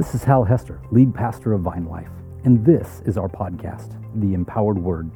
[0.00, 2.08] This is Hal Hester, lead pastor of Vine Life,
[2.44, 3.92] and this is our podcast,
[4.22, 5.10] The Empowered Word.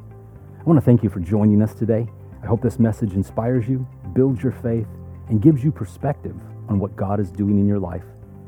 [0.59, 2.07] I want to thank you for joining us today.
[2.43, 4.85] I hope this message inspires you, builds your faith,
[5.29, 6.35] and gives you perspective
[6.69, 8.03] on what God is doing in your life.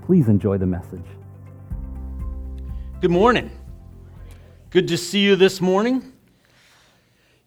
[0.05, 1.05] Please enjoy the message.
[3.01, 3.49] Good morning.
[4.69, 6.13] Good to see you this morning.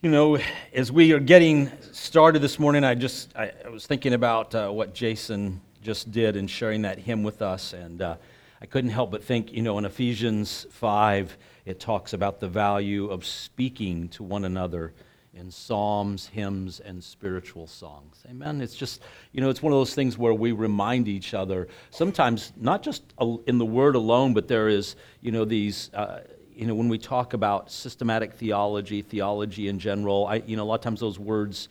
[0.02, 0.36] You know,
[0.75, 4.68] as we are getting started this morning, I just I, I was thinking about uh,
[4.70, 8.16] what Jason just did in sharing that hymn with us, and uh,
[8.63, 13.09] I couldn't help but think, you know, in Ephesians five, it talks about the value
[13.09, 14.93] of speaking to one another
[15.32, 18.23] in psalms, hymns, and spiritual songs.
[18.29, 18.61] Amen.
[18.61, 19.01] It's just,
[19.32, 23.03] you know, it's one of those things where we remind each other, sometimes not just
[23.46, 25.90] in the word alone, but there is, you know, these.
[25.95, 26.21] Uh,
[26.53, 30.68] you know, when we talk about systematic theology, theology in general, I, you know, a
[30.68, 31.71] lot of times those words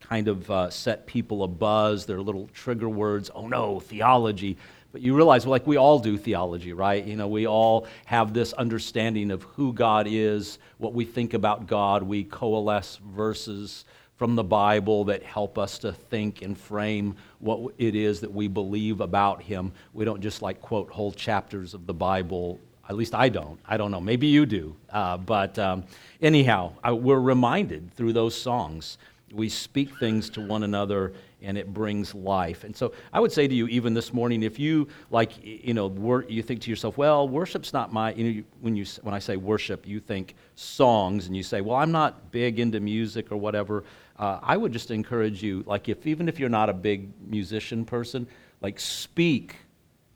[0.00, 2.06] kind of uh, set people a buzz.
[2.06, 3.30] They're little trigger words.
[3.34, 4.56] Oh no, theology.
[4.92, 7.04] But you realize, like we all do theology, right?
[7.04, 11.66] You know, we all have this understanding of who God is, what we think about
[11.66, 12.02] God.
[12.02, 13.84] We coalesce verses
[14.16, 18.48] from the Bible that help us to think and frame what it is that we
[18.48, 19.72] believe about Him.
[19.94, 22.60] We don't just like quote whole chapters of the Bible.
[22.88, 23.60] At least I don't.
[23.64, 24.00] I don't know.
[24.00, 24.76] Maybe you do.
[24.90, 25.84] Uh, but um,
[26.20, 28.98] anyhow, I, we're reminded through those songs.
[29.32, 32.64] We speak things to one another and it brings life.
[32.64, 35.86] And so I would say to you, even this morning, if you like, you know,
[35.86, 39.18] wor- you think to yourself, well, worship's not my, you know, when, you, when I
[39.18, 43.36] say worship, you think songs, and you say, well, I'm not big into music or
[43.36, 43.84] whatever.
[44.18, 47.84] Uh, I would just encourage you, like, if even if you're not a big musician
[47.84, 48.26] person,
[48.60, 49.56] like, speak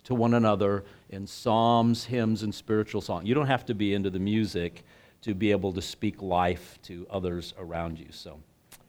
[0.05, 3.27] to one another in psalms, hymns, and spiritual songs.
[3.27, 4.85] You don't have to be into the music
[5.23, 8.09] to be able to speak life to others around you.
[8.11, 8.41] So.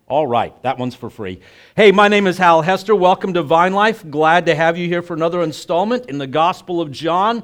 [0.07, 1.39] All right, that one's for free.
[1.75, 2.95] Hey, my name is Hal Hester.
[2.95, 4.07] Welcome to Vine Life.
[4.07, 7.41] Glad to have you here for another installment in the Gospel of John.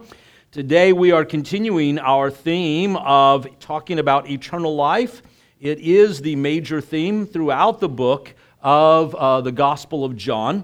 [0.52, 5.24] Today we are continuing our theme of talking about eternal life.
[5.60, 8.32] It is the major theme throughout the book
[8.62, 10.64] of uh, the Gospel of John.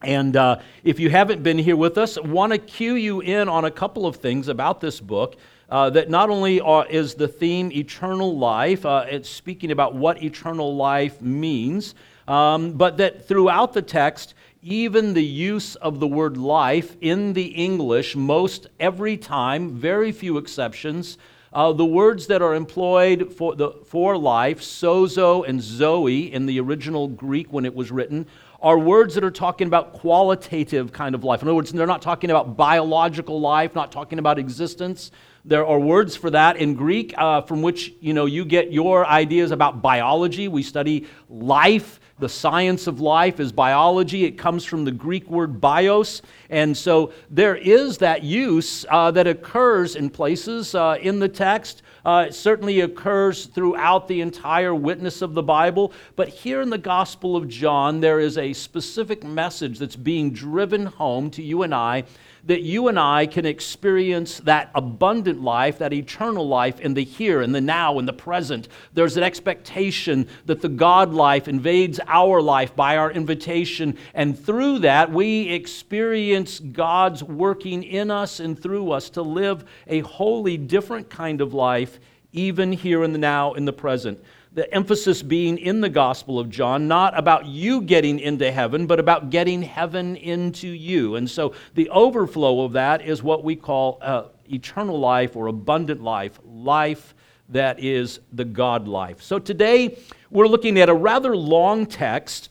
[0.00, 3.66] And uh, if you haven't been here with us, want to cue you in on
[3.66, 5.36] a couple of things about this book
[5.68, 10.22] uh, that not only are, is the theme eternal life, uh, it's speaking about what
[10.22, 11.94] eternal life means,
[12.26, 17.46] um, but that throughout the text, even the use of the word life in the
[17.46, 21.18] English, most every time, very few exceptions,
[21.52, 26.60] uh, the words that are employed for, the, for life, sozo and zoe in the
[26.60, 28.26] original Greek when it was written,
[28.60, 31.42] are words that are talking about qualitative kind of life.
[31.42, 35.10] In other words, they're not talking about biological life, not talking about existence.
[35.48, 39.06] There are words for that in Greek uh, from which you know you get your
[39.06, 40.46] ideas about biology.
[40.46, 42.00] We study life.
[42.18, 44.24] The science of life is biology.
[44.26, 46.20] It comes from the Greek word bios.
[46.50, 51.80] And so there is that use uh, that occurs in places uh, in the text.
[52.04, 55.94] Uh, it certainly occurs throughout the entire witness of the Bible.
[56.14, 60.84] But here in the Gospel of John, there is a specific message that's being driven
[60.84, 62.04] home to you and I
[62.44, 67.42] that you and I can experience that abundant life, that eternal life in the here,
[67.42, 68.68] in the now, in the present.
[68.94, 74.80] There's an expectation that the God life invades our life by our invitation, and through
[74.80, 81.10] that, we experience God's working in us and through us to live a wholly different
[81.10, 81.98] kind of life,
[82.32, 84.22] even here in the now, in the present
[84.58, 88.98] the emphasis being in the Gospel of John, not about you getting into heaven, but
[88.98, 91.14] about getting heaven into you.
[91.14, 96.02] And so the overflow of that is what we call uh, eternal life or abundant
[96.02, 97.14] life, life
[97.50, 99.22] that is the God life.
[99.22, 99.96] So today
[100.28, 102.48] we're looking at a rather long text.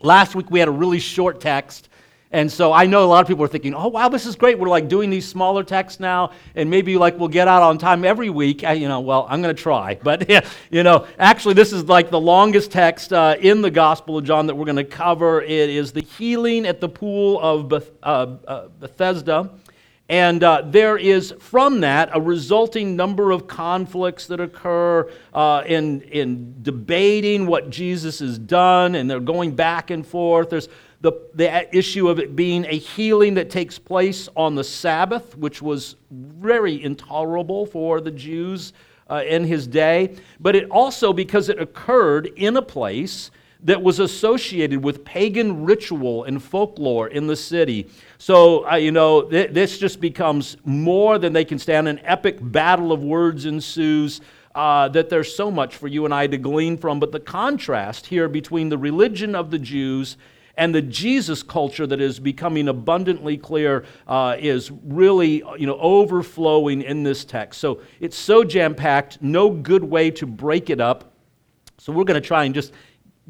[0.00, 1.90] Last week we had a really short text.
[2.34, 4.58] And so I know a lot of people are thinking, oh, wow, this is great.
[4.58, 8.04] We're like doing these smaller texts now, and maybe like we'll get out on time
[8.04, 8.64] every week.
[8.64, 9.94] I, you know, well, I'm going to try.
[10.04, 10.28] But,
[10.70, 14.48] you know, actually, this is like the longest text uh, in the Gospel of John
[14.48, 15.40] that we're going to cover.
[15.40, 19.50] It is the healing at the pool of Beth, uh, uh, Bethesda.
[20.08, 26.02] And uh, there is from that a resulting number of conflicts that occur uh, in,
[26.02, 30.50] in debating what Jesus has done, and they're going back and forth.
[30.50, 30.68] There's
[31.04, 35.60] the, the issue of it being a healing that takes place on the Sabbath, which
[35.60, 38.72] was very intolerable for the Jews
[39.10, 43.30] uh, in his day, but it also because it occurred in a place
[43.64, 47.86] that was associated with pagan ritual and folklore in the city.
[48.16, 51.86] So, uh, you know, th- this just becomes more than they can stand.
[51.86, 54.22] An epic battle of words ensues.
[54.54, 57.00] Uh, that there's so much for you and I to glean from.
[57.00, 60.16] But the contrast here between the religion of the Jews
[60.56, 66.82] and the Jesus culture that is becoming abundantly clear uh, is really you know, overflowing
[66.82, 67.60] in this text.
[67.60, 71.12] So it's so jam packed, no good way to break it up.
[71.78, 72.72] So we're going to try and just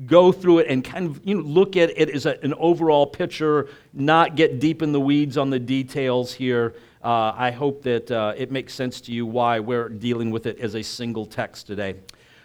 [0.06, 3.06] go through it and kind of you know, look at it as a, an overall
[3.06, 6.75] picture, not get deep in the weeds on the details here.
[7.03, 10.59] Uh, I hope that uh, it makes sense to you why we're dealing with it
[10.59, 11.97] as a single text today.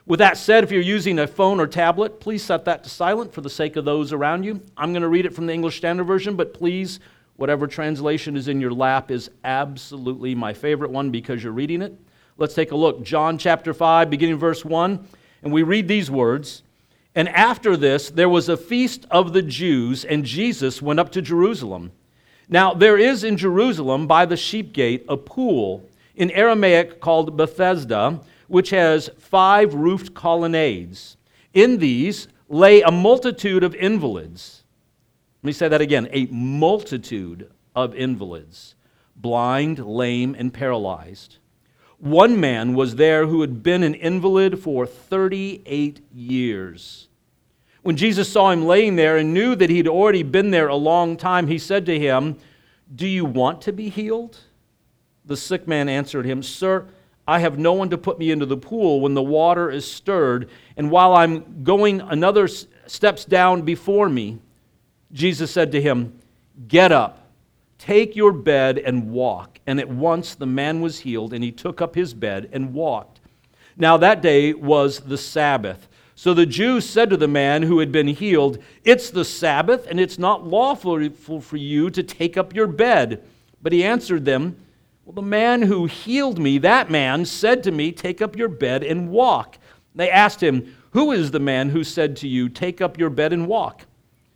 [0.10, 3.32] With that said, if you're using a phone or tablet, please set that to silent
[3.32, 4.60] for the sake of those around you.
[4.76, 7.00] I'm going to read it from the English Standard Version, but please,
[7.36, 11.94] whatever translation is in your lap is absolutely my favorite one because you're reading it.
[12.38, 13.04] Let's take a look.
[13.04, 15.08] John chapter 5, beginning verse 1,
[15.44, 16.64] and we read these words.
[17.14, 21.22] And after this, there was a feast of the Jews, and Jesus went up to
[21.22, 21.92] Jerusalem.
[22.48, 28.22] Now, there is in Jerusalem by the sheep gate a pool, in Aramaic called Bethesda,
[28.50, 31.16] which has five roofed colonnades.
[31.54, 34.64] In these lay a multitude of invalids.
[35.42, 38.76] Let me say that again a multitude of invalids,
[39.16, 41.38] blind, lame, and paralyzed.
[42.00, 47.08] One man was there who had been an invalid for 38 years.
[47.82, 51.18] When Jesus saw him laying there and knew that he'd already been there a long
[51.18, 52.38] time, he said to him,
[52.94, 54.38] Do you want to be healed?
[55.26, 56.88] The sick man answered him, Sir,
[57.30, 60.50] I have no one to put me into the pool when the water is stirred,
[60.76, 64.40] and while I'm going another steps down before me.
[65.12, 66.20] Jesus said to him,
[66.68, 67.28] Get up,
[67.78, 69.60] take your bed, and walk.
[69.68, 73.20] And at once the man was healed, and he took up his bed and walked.
[73.78, 75.88] Now that day was the Sabbath.
[76.16, 80.00] So the Jews said to the man who had been healed, It's the Sabbath, and
[80.00, 83.24] it's not lawful for you to take up your bed.
[83.62, 84.58] But he answered them,
[85.10, 88.84] Well, the man who healed me, that man, said to me, Take up your bed
[88.84, 89.58] and walk.
[89.96, 93.34] They asked him, Who is the man who said to you, Take up your bed
[93.34, 93.88] and walk?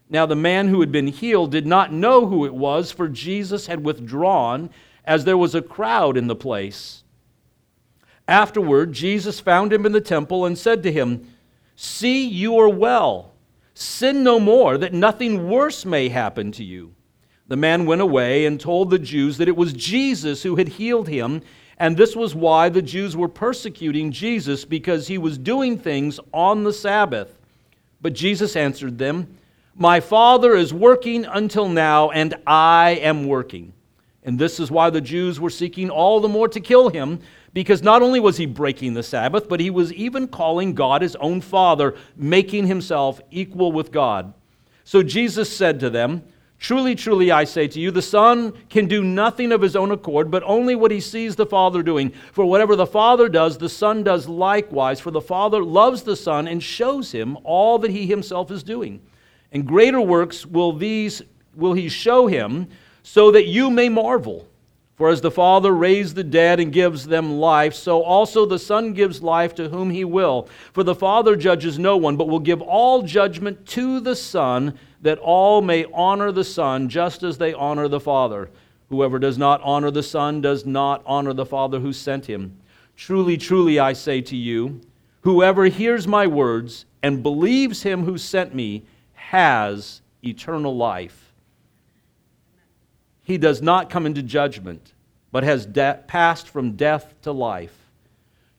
[0.10, 3.68] Now the man who had been healed did not know who it was, for Jesus
[3.68, 4.72] had withdrawn
[5.06, 7.04] as there was a crowd in the place.
[8.28, 11.32] Afterward, Jesus found him in the temple and said to him,
[11.76, 13.36] See, you are well.
[13.76, 16.96] Sin no more, that nothing worse may happen to you.
[17.48, 21.10] The man went away and told the Jews that it was Jesus who had healed
[21.10, 21.42] him,
[21.78, 26.64] and this was why the Jews were persecuting Jesus, because he was doing things on
[26.64, 27.38] the Sabbath.
[28.02, 29.38] But Jesus answered them,
[29.76, 33.74] My Father is working until now, and I am working.
[34.24, 37.20] And this is why the Jews were seeking all the more to kill him,
[37.54, 41.16] because not only was he breaking the Sabbath, but he was even calling God his
[41.18, 44.34] own Father, making himself equal with God.
[44.86, 46.24] So Jesus said to them,
[46.64, 50.32] Truly, truly, I say to you, the Son can do nothing of his own accord,
[50.32, 52.14] but only what he sees the Father doing.
[52.32, 55.02] For whatever the Father does, the Son does likewise.
[55.02, 59.02] For the Father loves the Son and shows him all that he himself is doing.
[59.52, 61.22] And greater works will these
[61.54, 62.70] will he show him
[63.04, 64.48] so that you may marvel.
[64.96, 68.94] For as the Father raised the dead and gives them life, so also the Son
[68.94, 70.48] gives life to whom he will.
[70.72, 75.20] For the Father judges no one, but will give all judgment to the Son, that
[75.20, 78.50] all may honor the Son just as they honor the Father.
[78.90, 82.58] Whoever does not honor the Son does not honor the Father who sent him.
[82.96, 84.82] Truly, truly, I say to you,
[85.22, 88.84] whoever hears my words and believes him who sent me
[89.14, 91.24] has eternal life
[93.24, 94.94] he does not come into judgment,
[95.32, 97.83] but has de- passed from death to life.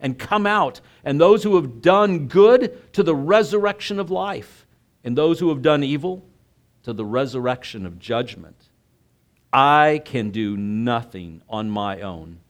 [0.00, 4.66] and come out, and those who have done good to the resurrection of life,
[5.04, 6.24] and those who have done evil
[6.82, 8.68] to the resurrection of judgment.
[9.52, 12.40] I can do nothing on my own.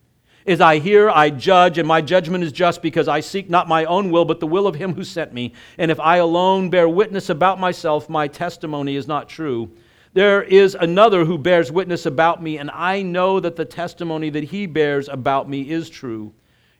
[0.45, 3.85] As I hear, I judge, and my judgment is just because I seek not my
[3.85, 5.53] own will, but the will of him who sent me.
[5.77, 9.71] And if I alone bear witness about myself, my testimony is not true.
[10.13, 14.45] There is another who bears witness about me, and I know that the testimony that
[14.45, 16.33] he bears about me is true.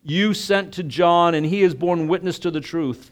[0.03, 3.11] You sent to John, and he has borne witness to the truth.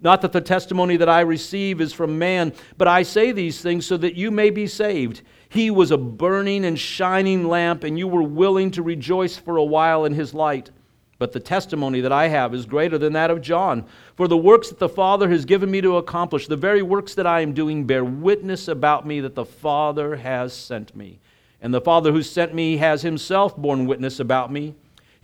[0.00, 3.86] Not that the testimony that I receive is from man, but I say these things
[3.86, 5.22] so that you may be saved.
[5.48, 9.64] He was a burning and shining lamp, and you were willing to rejoice for a
[9.64, 10.70] while in his light.
[11.18, 13.86] But the testimony that I have is greater than that of John.
[14.16, 17.26] For the works that the Father has given me to accomplish, the very works that
[17.26, 21.20] I am doing, bear witness about me that the Father has sent me.
[21.62, 24.74] and the Father who sent me has himself borne witness about me.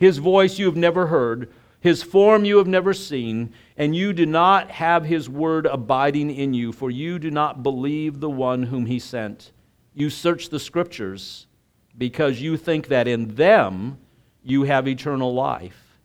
[0.02, 4.26] His voice you have never heard, his form you have never seen, and you do
[4.26, 8.86] not have his word abiding in you, for you do not believe the one whom
[8.86, 9.52] he sent.
[9.94, 11.46] You search the scriptures
[11.96, 13.98] because you think that in them
[14.42, 16.00] you have eternal life,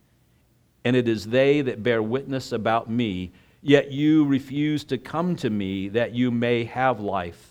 [0.85, 3.31] and it is they that bear witness about me,
[3.63, 7.46] yet you refuse to come to me that you may have life.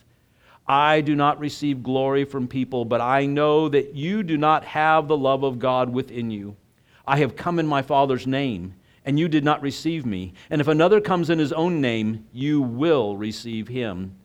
[0.69, 5.07] I do not receive glory from people, but I know that you do not have
[5.07, 6.57] the love of God within you.
[7.07, 10.35] I have come in my Father's name, and you did not receive me.
[10.51, 14.17] And if another comes in his own name, you will receive him.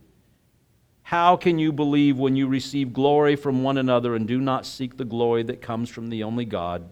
[1.03, 4.97] How can you believe when you receive glory from one another and do not seek
[4.97, 6.91] the glory that comes from the only God?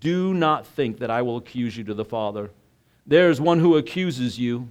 [0.00, 2.50] Do not think that I will accuse you to the Father.
[3.06, 4.70] There is one who accuses you,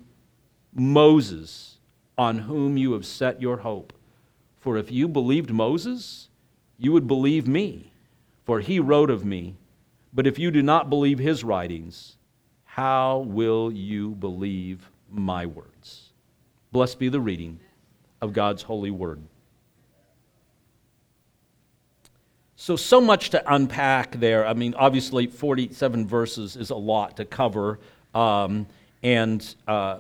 [0.74, 1.75] Moses
[2.18, 3.94] on whom you have set your hope.
[4.60, 6.30] For if you believed Moses,
[6.78, 7.92] you would believe me,
[8.46, 9.56] for he wrote of me.
[10.14, 12.18] But if you do not believe his writings,
[12.64, 16.10] how will you believe my words?
[16.72, 17.60] Blessed be the reading
[18.22, 19.22] of God's holy word.
[22.56, 24.48] So, so much to unpack there.
[24.48, 27.80] I mean, obviously, 47 verses is a lot to cover.
[28.14, 28.66] Um,
[29.04, 30.00] and uh,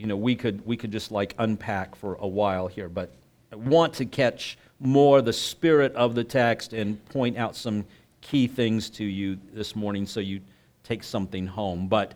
[0.00, 3.12] you know, we could, we could just like unpack for a while here, but
[3.52, 7.84] I want to catch more the spirit of the text and point out some
[8.22, 10.40] key things to you this morning so you
[10.84, 11.86] take something home.
[11.86, 12.14] But,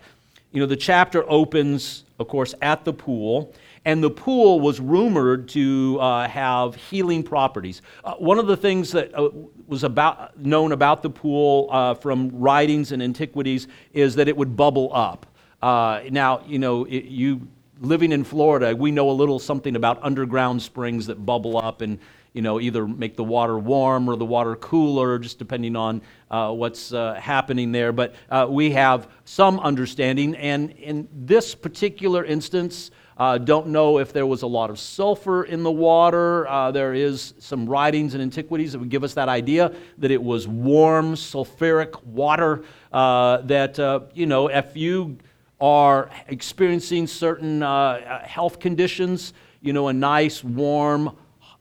[0.51, 3.53] you know, the chapter opens, of course, at the pool,
[3.85, 7.83] and the pool was rumored to uh, have healing properties.
[8.03, 9.29] Uh, one of the things that uh,
[9.67, 14.57] was about, known about the pool uh, from writings and antiquities is that it would
[14.57, 15.27] bubble up.
[15.61, 17.47] Uh, now, you know, it, you
[17.85, 21.99] living in Florida, we know a little something about underground springs that bubble up and
[22.33, 26.51] you know either make the water warm or the water cooler, just depending on uh,
[26.51, 27.93] what's uh, happening there.
[27.93, 32.91] But uh, we have some understanding, and in this particular instance.
[33.17, 36.49] Uh, don't know if there was a lot of sulfur in the water.
[36.49, 40.21] Uh, there is some writings and antiquities that would give us that idea that it
[40.21, 42.65] was warm, sulfuric water.
[42.93, 43.79] Uh, that,
[44.15, 45.17] you know, if you
[45.65, 51.17] are experiencing certain uh, health conditions, you know, a nice warm,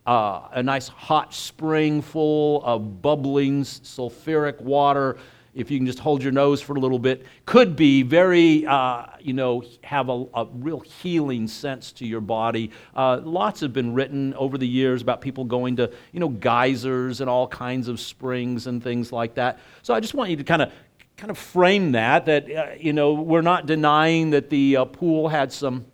[0.06, 5.16] uh, a nice hot spring full of bubbling sulfuric water,
[5.56, 9.06] if you can just hold your nose for a little bit, could be very, uh,
[9.22, 12.72] you know, have a, a, real healing sense to your body.
[12.96, 17.22] Uh, lots have been written over the years about people going to, you know, geysers
[17.22, 19.60] and all kinds of springs and things like that.
[19.84, 20.72] So I just want you to kind of
[21.24, 25.30] kind of frame that, that, uh, you know, we're not denying that the uh, pool
[25.30, 25.86] had some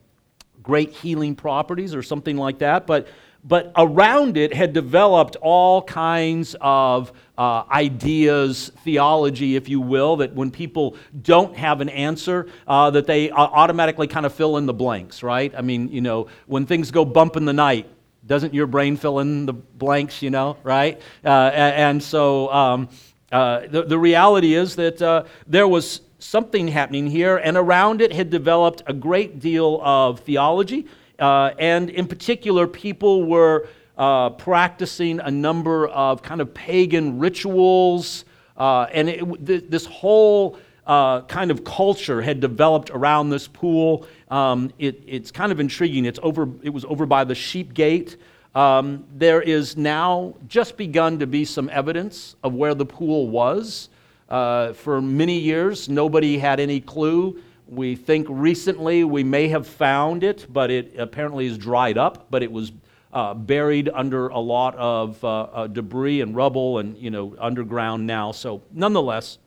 [0.63, 3.07] great healing properties or something like that, but,
[3.43, 10.33] but around it had developed all kinds of uh, ideas, theology, if you will, that
[10.33, 14.65] when people don't have an answer, uh, that they uh, automatically kind of fill in
[14.65, 15.53] the blanks, right?
[15.55, 17.87] I mean, you know, when things go bump in the night,
[18.25, 20.99] doesn't your brain fill in the blanks, you know, right?
[21.23, 22.89] Uh, and so, um,
[23.31, 28.11] uh, the, the reality is that uh, there was something happening here, and around it
[28.11, 30.85] had developed a great deal of theology.
[31.17, 33.67] Uh, and in particular, people were
[33.97, 38.25] uh, practicing a number of kind of pagan rituals.
[38.57, 40.57] Uh, and it, th- this whole
[40.87, 44.07] kind of culture had developed around this pool.
[44.29, 46.05] Um, it, it's kind of intriguing.
[46.05, 48.17] It's over, it was over by the sheep gate.
[48.55, 53.89] Um, there is now just begun to be some evidence of where the pool was.
[54.27, 57.41] Uh, for many years, nobody had any clue.
[57.67, 62.41] We think recently we may have found it, but it apparently is dried up, but
[62.41, 62.71] it was
[63.13, 68.05] uh, buried under a lot of uh, uh debris and rubble and, you know, underground
[68.05, 68.31] now.
[68.31, 69.39] So, nonetheless,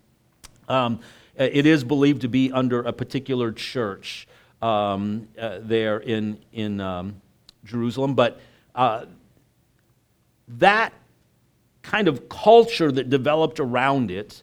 [0.69, 1.01] um,
[1.37, 4.29] it is believed to be under a particular church
[4.61, 7.21] um, uh, there in, in um,
[7.65, 8.15] Jerusalem.
[8.15, 8.41] But
[8.75, 9.07] uh,
[10.49, 10.93] that
[11.83, 14.43] kind of culture that developed around it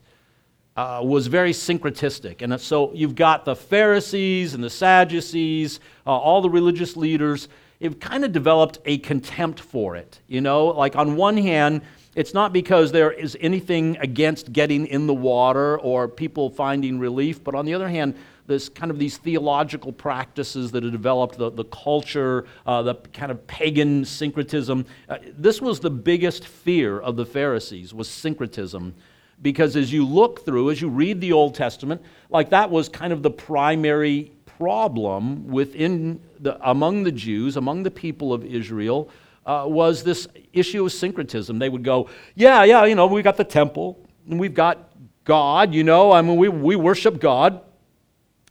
[0.75, 2.41] uh, was very syncretistic.
[2.41, 7.49] And so you've got the Pharisees and the Sadducees, uh, all the religious leaders,
[7.81, 10.19] have kind of developed a contempt for it.
[10.27, 11.81] You know, like on one hand,
[12.15, 17.43] it's not because there is anything against getting in the water or people finding relief,
[17.43, 18.15] but on the other hand,
[18.49, 23.31] this kind of these theological practices that have developed, the, the culture, uh, the kind
[23.31, 24.85] of pagan syncretism.
[25.07, 28.93] Uh, this was the biggest fear of the Pharisees was syncretism.
[29.41, 33.13] Because as you look through, as you read the Old Testament, like that was kind
[33.13, 39.09] of the primary problem within the, among the Jews, among the people of Israel.
[39.49, 41.57] uh, was this issue of syncretism.
[41.57, 44.91] They would go, yeah, yeah, you know, we got the temple, and we've got
[45.23, 47.61] God, you know, I mean, we, we worship God.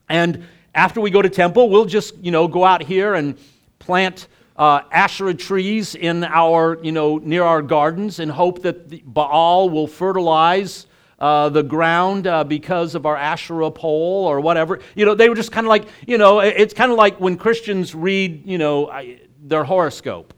[0.09, 3.39] And after we go to temple, we'll just, you know, go out here and
[3.79, 9.71] plant uh, Asherah trees in our, you know, near our gardens and hope that Baal
[9.71, 10.87] will fertilize
[11.21, 14.81] uh, the ground uh, because of our Asherah pole or whatever.
[14.95, 17.37] You know, they were just kind of like, you know, it's kind of like when
[17.37, 18.93] Christians read, you know,
[19.41, 20.35] their horoscope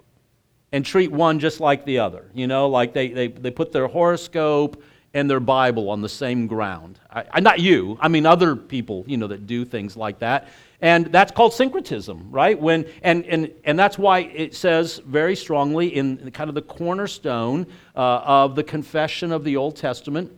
[0.73, 2.31] and treat one just like the other.
[2.35, 4.83] You know, like they, they, they put their horoscope
[5.15, 7.00] and their Bible on the same ground.
[7.13, 10.49] I, not you, I mean other people, you know, that do things like that.
[10.81, 12.59] And that's called syncretism, right?
[12.59, 17.67] When, and, and, and that's why it says very strongly in kind of the cornerstone
[17.95, 20.33] uh, of the confession of the Old Testament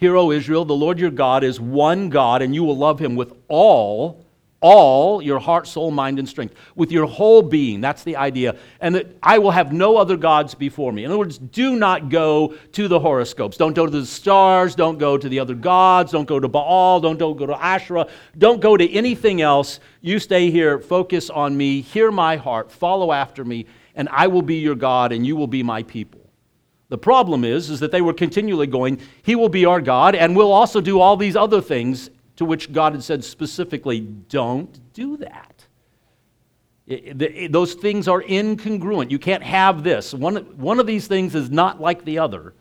[0.00, 3.16] Hear, O Israel, the Lord your God is one God, and you will love him
[3.16, 4.24] with all,
[4.60, 7.80] all your heart, soul, mind, and strength, with your whole being.
[7.80, 8.56] That's the idea.
[8.80, 11.04] And that I will have no other gods before me.
[11.04, 13.56] In other words, do not go to the horoscopes.
[13.56, 14.74] Don't go to the stars.
[14.74, 16.12] Don't go to the other gods.
[16.12, 17.00] Don't go to Baal.
[17.00, 18.08] Don't, go to Asherah.
[18.36, 19.80] Don't go to anything else.
[20.02, 24.42] You stay here, focus on me, hear my heart, follow after me, and I will
[24.42, 26.20] be your God, and you will be my people.
[26.88, 30.34] The problem is, is that they were continually going, He will be our God, and
[30.34, 32.10] we'll also do all these other things
[32.40, 35.66] to which God had said specifically, don't do that.
[36.86, 39.10] It, it, those things are incongruent.
[39.10, 40.14] You can't have this.
[40.14, 42.54] One, one of these things is not like the other.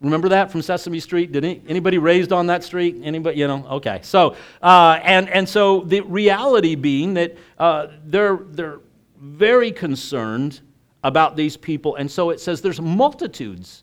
[0.00, 1.32] Remember that from Sesame Street?
[1.32, 3.00] Did any, anybody raised on that street?
[3.02, 3.40] Anybody?
[3.40, 3.66] You know?
[3.70, 3.98] Okay.
[4.04, 8.78] So, uh, and and so the reality being that uh, they're they're
[9.18, 10.60] very concerned
[11.02, 11.96] about these people.
[11.96, 13.82] And so it says there's multitudes.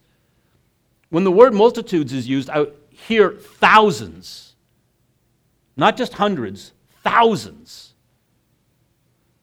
[1.10, 4.46] When the word multitudes is used, I hear thousands,
[5.77, 7.93] not just hundreds, thousands.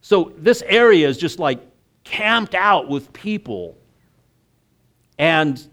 [0.00, 1.61] So this area is just like
[2.03, 3.79] camped out with people.
[5.19, 5.64] And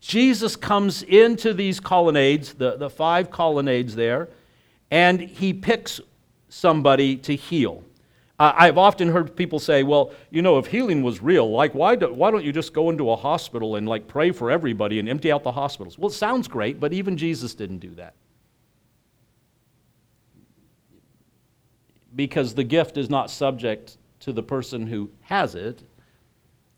[0.00, 4.28] Jesus comes into these colonnades, the, the five colonnades there,
[4.90, 6.00] and he picks
[6.48, 7.82] somebody to heal.
[8.42, 12.10] I've often heard people say, well, you know, if healing was real, like, why, do,
[12.10, 15.30] why don't you just go into a hospital and, like, pray for everybody and empty
[15.30, 15.98] out the hospitals?
[15.98, 18.14] Well, it sounds great, but even Jesus didn't do that.
[22.14, 25.82] Because the gift is not subject to the person who has it.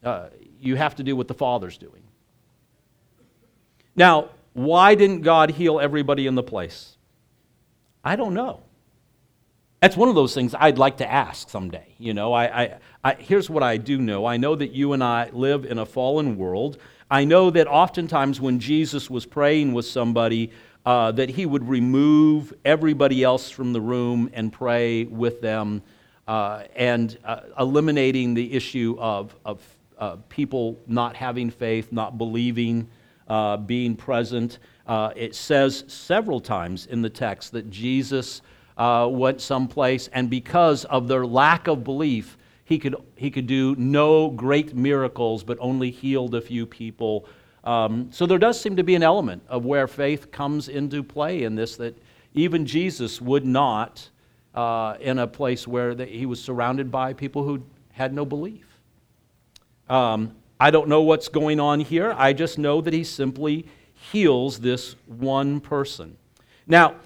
[0.02, 0.28] Uh,
[0.60, 2.02] you have to do what the Father's doing.
[3.96, 6.96] Now, why didn't God heal everybody in the place?
[8.04, 8.62] I don't know.
[9.80, 11.94] That's one of those things I'd like to ask someday.
[11.98, 15.02] You know, I, I, I, here's what I do know I know that you and
[15.02, 16.78] I live in a fallen world.
[17.10, 20.52] I know that oftentimes when Jesus was praying with somebody,
[20.84, 25.82] uh, that he would remove everybody else from the room and pray with them,
[26.26, 29.60] uh, and uh, eliminating the issue of, of
[29.98, 32.88] uh, people not having faith, not believing,
[33.28, 34.58] uh, being present.
[34.88, 38.42] It says several times in the text that Jesus
[38.76, 44.30] went someplace, and because of their lack of belief, he could, he could do no
[44.30, 47.26] great miracles, but only healed a few people.
[47.64, 51.44] Um, so there does seem to be an element of where faith comes into play
[51.44, 51.96] in this that
[52.34, 54.08] even Jesus would not,
[54.54, 58.66] uh, in a place where the, he was surrounded by people who had no belief.
[59.88, 62.14] Um, I don't know what's going on here.
[62.16, 66.16] I just know that he simply heals this one person.
[66.66, 66.96] Now,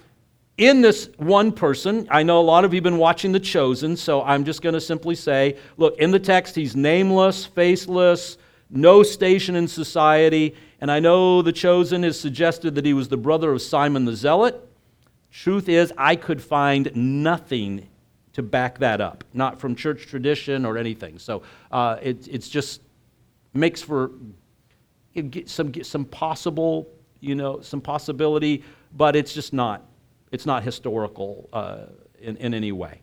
[0.57, 3.95] in this one person, I know a lot of you have been watching The Chosen,
[3.95, 8.37] so I'm just going to simply say look, in the text, he's nameless, faceless,
[8.69, 10.55] no station in society.
[10.79, 14.15] And I know The Chosen has suggested that he was the brother of Simon the
[14.15, 14.63] Zealot.
[15.31, 17.87] Truth is, I could find nothing
[18.33, 21.19] to back that up, not from church tradition or anything.
[21.19, 22.81] So uh, it, it's just
[23.53, 24.11] makes for
[25.45, 26.87] some, some possible,
[27.19, 29.83] you know, some possibility, but it's just not
[30.31, 31.85] it's not historical uh,
[32.19, 33.01] in, in any way.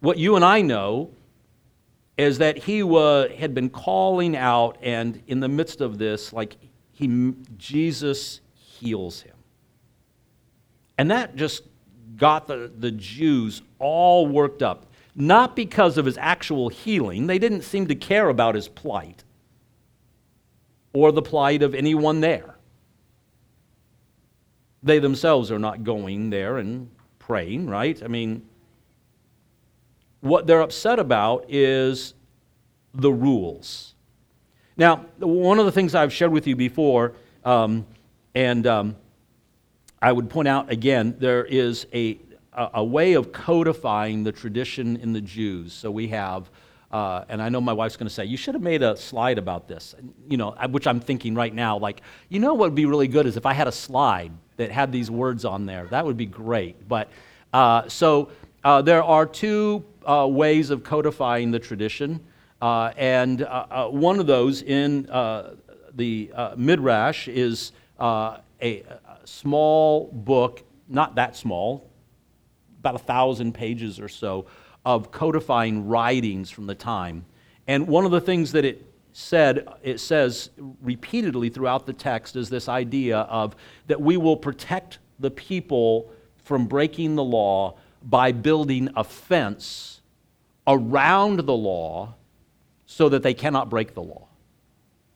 [0.00, 1.10] What you and I know
[2.20, 6.56] is that he was, had been calling out, and in the midst of this, like
[6.92, 9.36] he, Jesus heals him.
[10.98, 11.62] And that just
[12.16, 14.92] got the, the Jews all worked up.
[15.14, 19.24] Not because of his actual healing, they didn't seem to care about his plight
[20.92, 22.54] or the plight of anyone there.
[24.82, 28.02] They themselves are not going there and praying, right?
[28.02, 28.46] I mean,
[30.20, 32.14] what they're upset about is
[32.94, 33.94] the rules.
[34.76, 37.12] Now, one of the things I've shared with you before,
[37.44, 37.86] um,
[38.34, 38.96] and um,
[40.00, 42.18] I would point out again, there is a,
[42.52, 45.72] a, way of codifying the tradition in the Jews.
[45.72, 46.50] So we have
[46.90, 49.38] Uh, and I know my wife's going to say, you should have made a slide
[49.38, 49.94] about this,
[50.28, 53.26] you know, which I'm thinking right now, like, you know what would be really good
[53.26, 55.86] is if I had a slide that had these words on there.
[55.86, 56.88] That would be great.
[56.88, 57.08] But
[57.52, 58.30] uh, so
[58.64, 62.20] uh, there are two uh, ways of codifying the tradition.
[62.60, 65.02] Uh, and uh, one of those in
[65.94, 68.84] the Midrash is a, a
[69.24, 71.90] small book, not that small,
[72.80, 74.46] about a thousand pages or so,
[74.84, 77.24] of codifying writings from the time.
[77.66, 80.50] And one of the things that it said, it says
[80.82, 83.54] repeatedly throughout the text, is this idea of
[83.86, 86.10] that we will protect the people
[86.42, 90.00] from breaking the law by building a fence
[90.66, 92.14] around the law
[92.86, 94.26] so that they cannot break the law.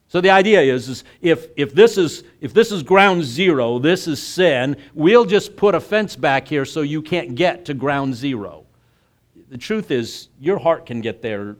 [0.08, 4.06] So the idea is, is if, if, this is, if this is ground zero, this
[4.06, 8.14] is sin, we'll just put a fence back here so you can't get to ground
[8.14, 8.64] zero
[9.54, 11.54] the truth is, your heart can get there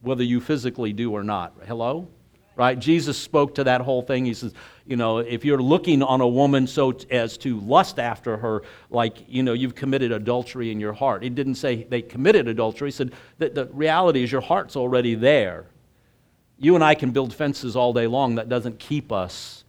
[0.00, 1.54] whether you physically do or not.
[1.66, 2.08] Hello?
[2.56, 2.78] Right?
[2.78, 4.24] Jesus spoke to that whole thing.
[4.24, 4.54] He says,
[4.86, 9.16] you know, if you're looking on a woman so as to lust after her, like,
[9.28, 11.22] you know, you've committed adultery in your heart.
[11.22, 12.88] He didn't say they committed adultery.
[12.88, 15.66] He said that the reality is your heart's already there.
[16.58, 18.36] You and I can build fences all day long.
[18.36, 19.64] That doesn't keep us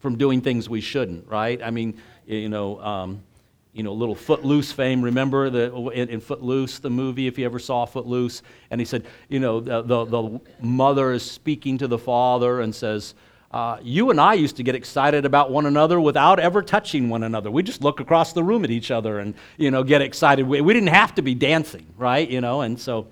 [0.00, 1.62] from doing things we shouldn't, right?
[1.62, 3.22] I mean, you know, um,
[3.72, 5.02] you know, little Footloose fame.
[5.02, 8.42] Remember the, in, in, Footloose, the movie, if you ever saw Footloose?
[8.70, 12.74] And he said, you know, the, the, the mother is speaking to the father and
[12.74, 13.14] says,
[13.52, 17.22] uh, You and I used to get excited about one another without ever touching one
[17.22, 17.50] another.
[17.50, 20.46] We just look across the room at each other and, you know, get excited.
[20.46, 22.28] We, we didn't have to be dancing, right?
[22.28, 23.06] You know, and so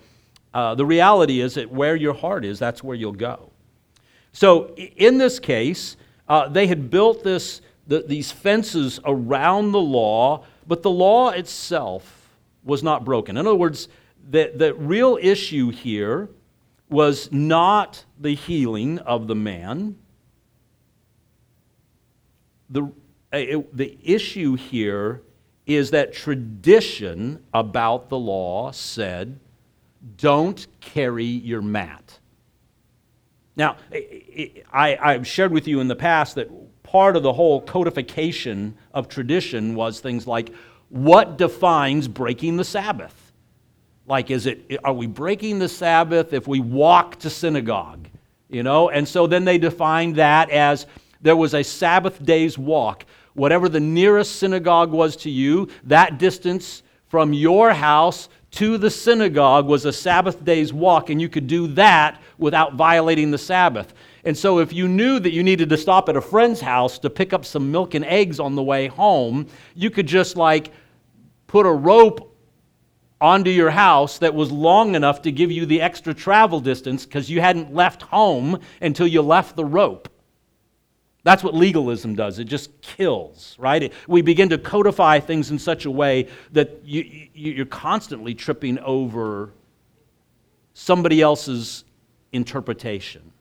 [0.55, 3.51] uh, the reality is that where your heart is, that's where you'll go.
[4.33, 5.97] So in this case,
[6.29, 12.37] uh, they had built this the, these fences around the law, but the law itself
[12.63, 13.37] was not broken.
[13.37, 13.89] In other words,
[14.31, 16.29] the, the real issue here
[16.91, 19.97] was not the healing of the man.
[22.71, 22.85] The,
[23.33, 25.23] eh, it, the issue here
[25.67, 29.41] is that tradition about the law said,
[30.17, 32.19] don't carry your mat.
[33.57, 34.01] Now, eh,
[34.37, 36.49] eh, I, have shared with you in the past that
[36.91, 40.51] part of the whole codification of tradition was things like
[40.89, 43.33] what defines breaking the Sabbath?
[44.07, 48.09] Like, is it, are we breaking the Sabbath if we walk to synagogue?
[48.49, 50.87] You know, and so then they defined that as
[51.21, 53.05] there was a Sabbath day's walk.
[53.35, 59.67] Whatever the nearest synagogue was to you, that distance from your house to the synagogue
[59.67, 63.93] was a Sabbath day's walk, and you could do that without violating the Sabbath.
[64.25, 67.11] And so, if you knew that you needed to stop at a friend's house to
[67.11, 70.73] pick up some milk and eggs on the way home, you could just like
[71.47, 72.37] put a rope
[73.21, 77.29] onto your house that was long enough to give you the extra travel distance because
[77.29, 80.09] you hadn't left home until you left the rope.
[81.25, 82.39] That's what legalism does.
[82.39, 83.83] It just kills, right?
[83.83, 88.35] It, we begin to codify things in such a way that you, you, are constantly
[88.35, 89.53] tripping over
[90.75, 91.85] somebody else's
[92.33, 93.33] interpretation.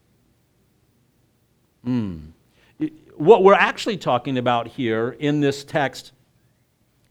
[1.88, 2.32] Mm.
[3.16, 6.12] What we're actually talking about here in this text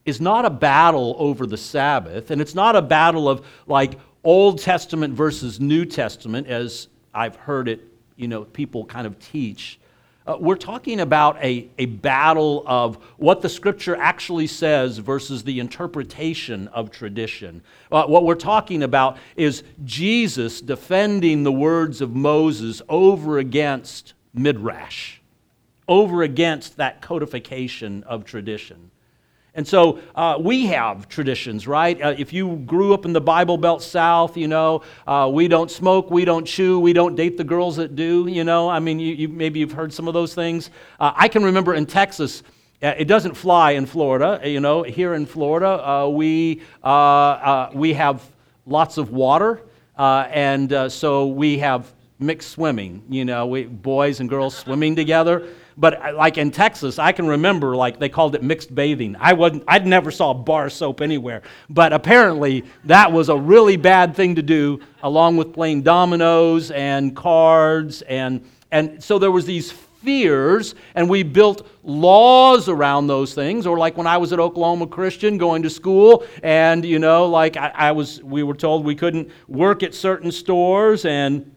[0.04, 4.60] is not a battle over the Sabbath, and it's not a battle of like Old
[4.60, 7.80] Testament versus New Testament, as I've heard it,
[8.16, 9.80] you know, people kind of teach.
[10.26, 15.60] Uh, we're talking about a, a battle of what the scripture actually says versus the
[15.60, 17.62] interpretation of tradition.
[17.92, 25.18] Uh, what we're talking about is Jesus defending the words of Moses over against midrash
[25.88, 28.90] over against that codification of tradition.
[29.56, 32.00] And so uh, we have traditions, right?
[32.00, 35.70] Uh, if you grew up in the Bible Belt South, you know, uh, we don't
[35.70, 38.68] smoke, we don't chew, we don't date the girls that do, you know.
[38.68, 40.68] I mean, you, you maybe you've heard some of those things.
[41.00, 42.42] Uh, I can remember in Texas,
[42.82, 44.82] uh, it doesn't fly in Florida, you know.
[44.82, 46.60] Here in Florida, uh, we,
[47.72, 48.22] we have
[48.66, 49.62] lots of water,
[49.96, 55.48] and so we have mixed swimming, you know, we, boys and girls swimming together.
[55.76, 59.16] But uh, like in Texas, I can remember like they called it mixed bathing.
[59.18, 61.42] I wasn't, I'd never saw bar soap anywhere.
[61.68, 67.14] But apparently that was a really bad thing to do, along with playing dominoes and
[67.14, 68.00] cards.
[68.02, 73.66] And, and so there was these fears, and we built laws around those things.
[73.66, 77.58] Or like when I was at Oklahoma Christian going to school, and you know, like
[77.58, 81.52] I, I was, we were told we couldn't work at certain stores and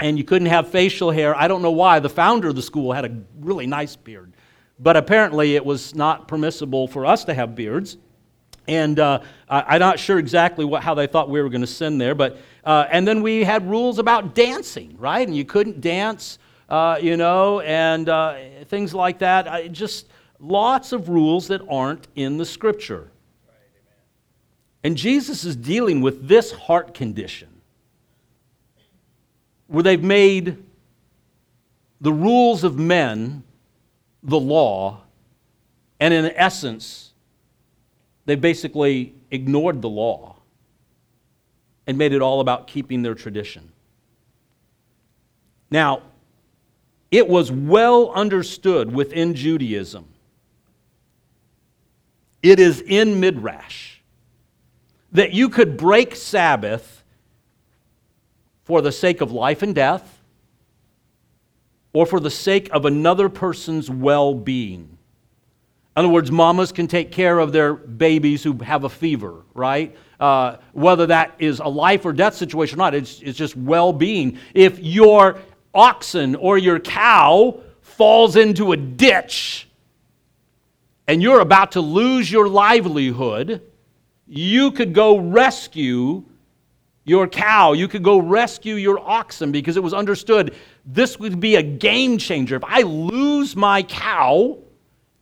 [0.00, 1.34] and you couldn't have facial hair.
[1.36, 1.98] I don't know why.
[1.98, 4.32] The founder of the school had a really nice beard.
[4.78, 7.96] But apparently, it was not permissible for us to have beards.
[8.68, 11.96] And uh, I'm not sure exactly what, how they thought we were going to sin
[11.96, 15.26] there, but uh, and then we had rules about dancing, right?
[15.26, 19.48] And you couldn't dance, uh, you know, and uh, things like that.
[19.48, 20.08] I, just
[20.38, 23.10] lots of rules that aren't in the Scripture.
[24.84, 27.48] And Jesus is dealing with this heart condition
[29.68, 30.62] where they've made
[32.00, 33.44] the rules of men
[34.22, 35.00] the law,
[36.00, 37.12] and in essence,
[38.24, 40.36] they basically ignored the law
[41.86, 43.70] and made it all about keeping their tradition.
[45.70, 46.02] Now,
[47.10, 50.06] it was well understood within Judaism.
[52.42, 53.96] It is in Midrash
[55.12, 56.97] that you could break Sabbath
[58.68, 60.20] for the sake of life and death
[61.94, 64.98] or for the sake of another person's well being.
[65.96, 69.96] In other words, mamas can take care of their babies who have a fever, right?
[70.20, 73.90] Uh, whether that is a life or death situation or not, it's, it's just well
[73.90, 74.38] being.
[74.52, 75.38] If your
[75.72, 79.66] oxen or your cow falls into a ditch
[81.06, 83.62] and you're about to lose your livelihood,
[84.26, 86.22] you could go rescue
[87.08, 87.72] your cow.
[87.72, 92.18] You could go rescue your oxen because it was understood this would be a game
[92.18, 92.56] changer.
[92.56, 94.58] If I lose my cow,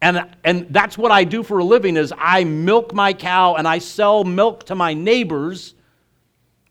[0.03, 3.67] and, and that's what I do for a living is I milk my cow and
[3.67, 5.75] I sell milk to my neighbors.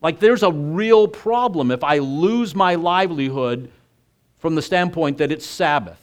[0.01, 3.71] Like there's a real problem if I lose my livelihood
[4.38, 5.99] from the standpoint that it's Sabbath.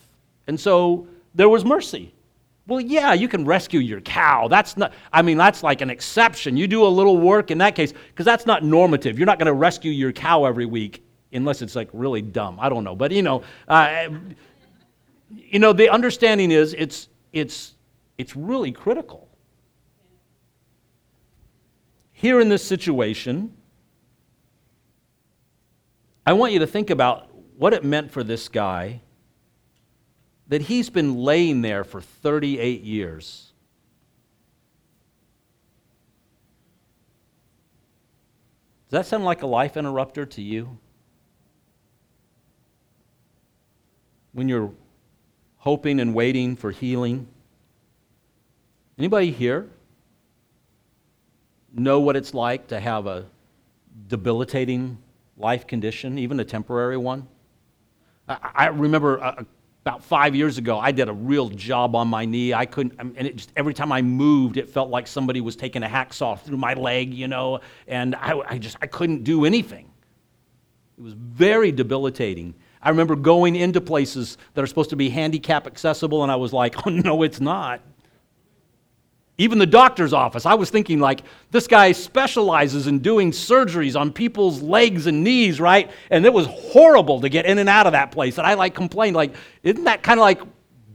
[0.46, 2.12] And so there was mercy.
[2.66, 4.46] Well, yeah, you can rescue your cow.
[4.46, 6.56] That's not, I mean, that's like an exception.
[6.56, 9.18] You do a little work in that case, because that's not normative.
[9.18, 12.58] You're not going to rescue your cow every week unless it's like really dumb.
[12.60, 12.94] I don't know.
[12.94, 14.08] But, you know, uh,
[15.28, 17.74] you know, the understanding is it's, it's,
[18.16, 19.28] it's really critical.
[22.12, 23.56] Here in this situation,
[26.24, 29.00] I want you to think about what it meant for this guy
[30.48, 33.52] that he's been laying there for 38 years.
[38.90, 40.78] Does that sound like a life interrupter to you?
[44.32, 44.72] When you're
[45.56, 47.26] hoping and waiting for healing?
[48.98, 49.70] Anybody here
[51.72, 53.24] know what it's like to have a
[54.08, 54.98] debilitating
[55.38, 57.26] life condition, even a temporary one?
[58.28, 59.46] I, I remember a,
[59.82, 62.54] about five years ago, I did a real job on my knee.
[62.54, 65.82] I couldn't, and it just every time I moved, it felt like somebody was taking
[65.82, 69.90] a hacksaw through my leg, you know, and I, I just I couldn't do anything.
[70.98, 72.54] It was very debilitating.
[72.80, 76.52] I remember going into places that are supposed to be handicap accessible, and I was
[76.52, 77.80] like, oh, no, it's not.
[79.38, 84.12] Even the doctor's office, I was thinking, like, this guy specializes in doing surgeries on
[84.12, 85.90] people's legs and knees, right?
[86.10, 88.38] And it was horrible to get in and out of that place.
[88.38, 90.42] And I, like, complained, like, isn't that kind of like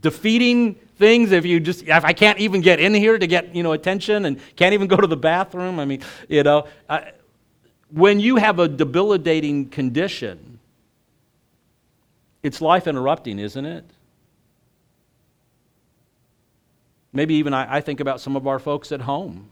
[0.01, 3.61] defeating things if you just if i can't even get in here to get you
[3.61, 7.11] know attention and can't even go to the bathroom i mean you know I,
[7.91, 10.57] when you have a debilitating condition
[12.47, 13.83] it's life interrupting, isn't it?
[17.13, 19.49] Maybe even I, I, think about some of our folks at home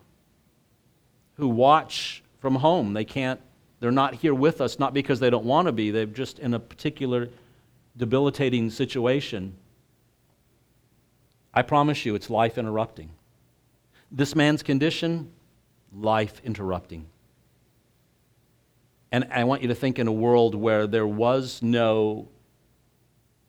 [1.35, 2.93] who watch from home.
[2.93, 3.39] They can't,
[3.79, 6.53] they're not here with us, not because they don't want to be, they're just in
[6.53, 7.29] a particular
[7.97, 9.55] debilitating situation.
[11.53, 13.09] I promise you, it's life interrupting.
[14.11, 15.31] This man's condition,
[15.93, 17.07] life interrupting.
[19.11, 22.27] And I want you to think in a world where there was no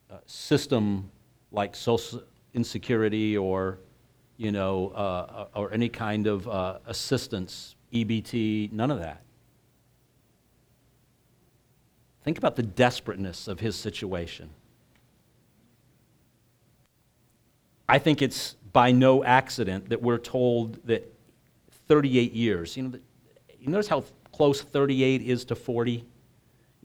[0.09, 1.11] uh, system
[1.51, 2.23] like social
[2.55, 3.79] insecurity or,
[4.37, 9.23] you know, uh, or any kind of uh, assistance, EBT, none of that.
[12.23, 14.51] Think about the desperateness of his situation.
[17.89, 21.13] I think it's by no accident that we're told that
[21.89, 22.99] 38 years, you know,
[23.61, 26.05] you notice how close 38 is to 40?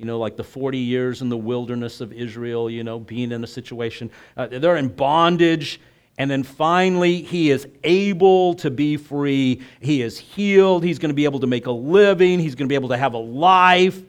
[0.02, 3.44] you know, like the 40 years in the wilderness of Israel, you know, being in
[3.44, 4.10] a situation.
[4.36, 5.80] Uh, they're in bondage.
[6.22, 9.60] And then finally, he is able to be free.
[9.80, 10.84] He is healed.
[10.84, 12.38] He's going to be able to make a living.
[12.38, 14.00] He's going to be able to have a life.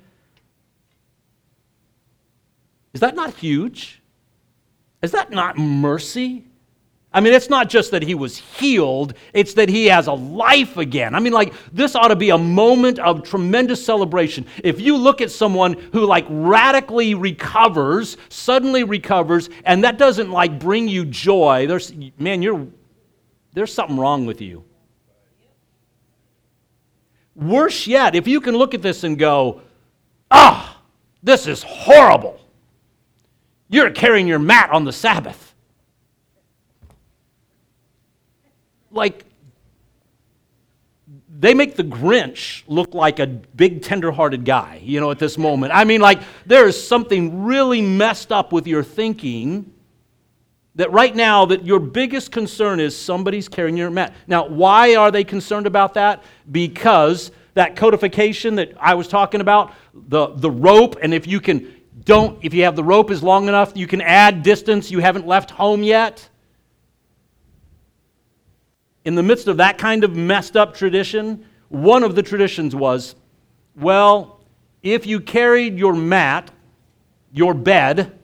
[2.92, 4.02] Is that not huge?
[5.00, 6.44] Is that not mercy?
[7.14, 10.78] I mean, it's not just that he was healed, it's that he has a life
[10.78, 11.14] again.
[11.14, 14.46] I mean, like, this ought to be a moment of tremendous celebration.
[14.64, 20.58] If you look at someone who, like, radically recovers, suddenly recovers, and that doesn't, like,
[20.58, 22.66] bring you joy, there's, man, you're,
[23.52, 24.64] there's something wrong with you.
[27.34, 29.60] Worse yet, if you can look at this and go,
[30.30, 30.82] ah, oh,
[31.22, 32.40] this is horrible.
[33.68, 35.51] You're carrying your mat on the Sabbath.
[38.92, 39.24] Like,
[41.40, 45.72] they make the Grinch look like a big, tender-hearted guy, you know, at this moment.
[45.74, 49.72] I mean, like, there is something really messed up with your thinking
[50.76, 54.14] that right now that your biggest concern is somebody's carrying your mat.
[54.26, 56.22] Now, why are they concerned about that?
[56.50, 61.74] Because that codification that I was talking about, the, the rope, and if you can
[62.04, 65.26] don't, if you have the rope is long enough, you can add distance, you haven't
[65.26, 66.28] left home yet
[69.04, 73.14] in the midst of that kind of messed up tradition, one of the traditions was
[73.74, 74.40] well,
[74.82, 76.50] if you carried your mat,
[77.32, 78.18] your bed,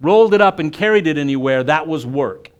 [0.00, 2.50] rolled it up and carried it anywhere, that was work.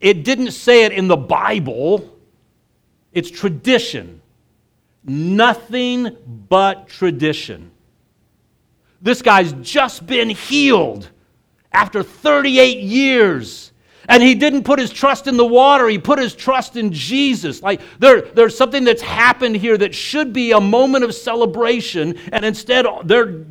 [0.00, 2.18] It didn't say it in the Bible,
[3.12, 4.22] it's tradition.
[5.04, 6.16] Nothing
[6.48, 7.70] but tradition.
[9.00, 11.10] This guy's just been healed
[11.72, 13.72] after 38 years.
[14.08, 17.62] And he didn't put his trust in the water, he put his trust in Jesus.
[17.62, 22.44] Like there, there's something that's happened here that should be a moment of celebration, and
[22.44, 23.44] instead they're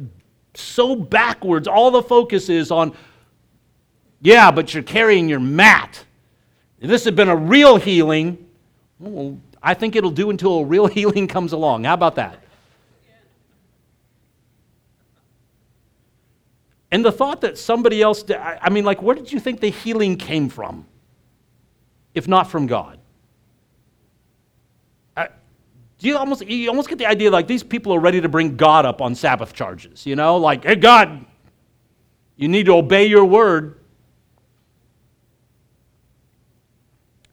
[0.54, 1.68] so backwards.
[1.68, 2.96] All the focus is on,
[4.22, 6.04] yeah, but you're carrying your mat.
[6.80, 8.46] If this had been a real healing,
[9.00, 11.84] well, I think it'll do until a real healing comes along.
[11.84, 12.45] How about that?
[16.92, 19.70] And the thought that somebody else, did, I mean, like, where did you think the
[19.70, 20.86] healing came from?
[22.14, 23.00] If not from God?
[25.98, 28.58] do you almost, you almost get the idea like these people are ready to bring
[28.58, 30.38] God up on Sabbath charges, you know?
[30.38, 31.26] Like, hey, God,
[32.36, 33.80] you need to obey your word.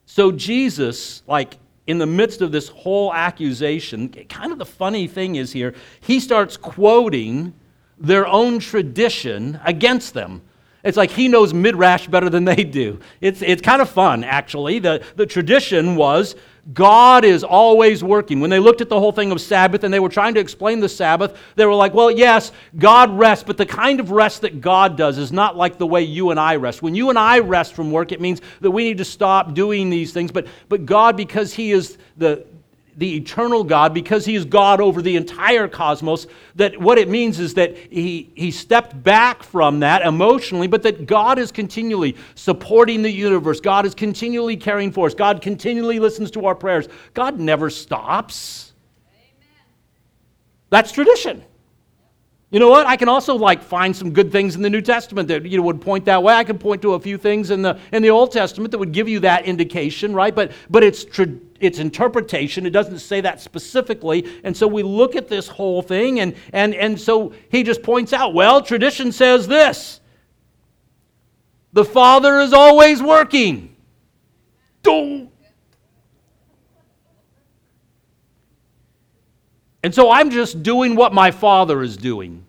[0.07, 5.37] So, Jesus, like, in the midst of this whole accusation, kind of the funny thing
[5.37, 7.55] is here, he starts quoting
[8.03, 10.43] their own tradition against them.
[10.85, 12.99] It's like he knows Midrash better than they do.
[13.21, 14.81] It's, it's kind of fun, actually.
[14.81, 16.35] The, the tradition was
[16.73, 18.41] God is always working.
[18.41, 20.81] When they looked at the whole thing of Sabbath and they were trying to explain
[20.81, 24.61] the Sabbath, they were like, well, yes, God rests, but the kind of rest that
[24.61, 26.83] God does is not like the way you and I rest.
[26.83, 29.91] When you and I rest from work, it means that we need to stop doing
[29.91, 30.31] these things.
[30.31, 32.45] But, but God, because He is the,
[32.97, 36.27] the eternal God, because he is God over the entire cosmos,
[36.57, 41.07] that what it means is that he, he stepped back from that emotionally, but that
[41.07, 43.61] God is continually supporting the universe.
[43.61, 45.15] God is continually caring for us.
[45.15, 46.89] God continually listens to our prayers.
[47.15, 48.73] God never stops.
[49.07, 49.67] Amen.
[50.71, 51.45] That's tradition.
[52.53, 52.87] You know what?
[52.87, 55.63] I can also like find some good things in the New Testament that you know
[55.65, 56.35] would point that way.
[56.35, 58.93] I can point to a few things in the in the Old Testament that would
[58.93, 60.35] give you that indication, right?
[60.35, 62.67] But but it's tra- it's interpretation.
[62.67, 64.29] It doesn't say that specifically.
[64.45, 68.13] And so we look at this whole thing and and and so he just points
[68.13, 70.01] out, well, tradition says this.
[71.73, 73.75] The Father is always working.
[74.83, 75.32] Don't
[79.83, 82.45] And so I'm just doing what my father is doing.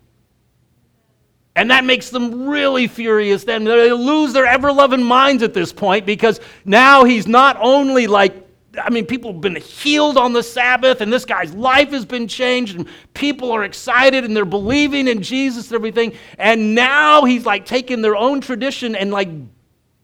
[1.56, 3.44] And that makes them really furious.
[3.44, 8.06] Then they lose their ever loving minds at this point because now he's not only
[8.06, 8.34] like,
[8.80, 12.26] I mean, people have been healed on the Sabbath, and this guy's life has been
[12.26, 16.14] changed, and people are excited and they're believing in Jesus and everything.
[16.38, 19.28] And now he's like taking their own tradition and like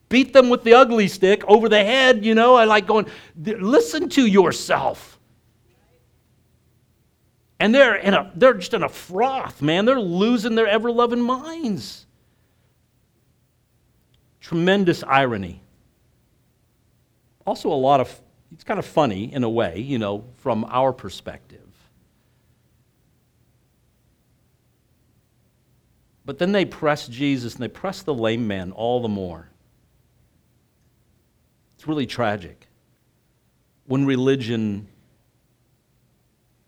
[0.07, 4.07] beat them with the ugly stick over the head, you know, and like going, listen
[4.09, 5.10] to yourself.
[7.61, 9.85] And they're, in a, they're just in a froth, man.
[9.85, 12.07] They're losing their ever loving minds.
[14.39, 15.61] Tremendous irony.
[17.45, 18.19] Also, a lot of,
[18.51, 21.59] it's kind of funny in a way, you know, from our perspective.
[26.25, 29.49] But then they press Jesus and they press the lame man all the more.
[31.75, 32.65] It's really tragic
[33.85, 34.87] when religion,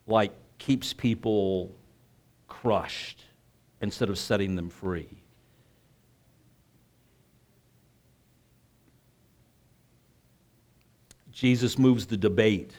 [0.05, 0.33] like
[0.65, 1.75] keeps people
[2.47, 3.25] crushed
[3.81, 5.09] instead of setting them free.
[11.33, 12.71] Jesus moves the debate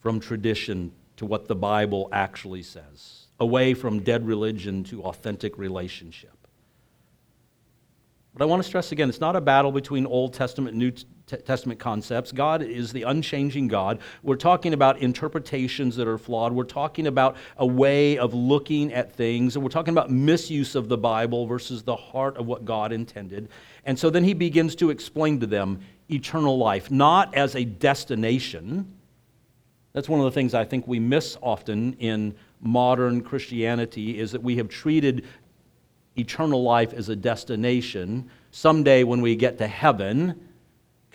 [0.00, 6.36] from tradition to what the Bible actually says, away from dead religion to authentic relationship.
[8.32, 10.92] But I want to stress again it's not a battle between Old Testament, and New
[11.26, 12.32] Testament concepts.
[12.32, 13.98] God is the unchanging God.
[14.22, 16.52] We're talking about interpretations that are flawed.
[16.52, 19.56] We're talking about a way of looking at things.
[19.56, 23.48] And we're talking about misuse of the Bible versus the heart of what God intended.
[23.86, 28.92] And so then he begins to explain to them eternal life, not as a destination.
[29.94, 34.42] That's one of the things I think we miss often in modern Christianity is that
[34.42, 35.24] we have treated
[36.16, 38.28] eternal life as a destination.
[38.50, 40.43] Someday when we get to heaven,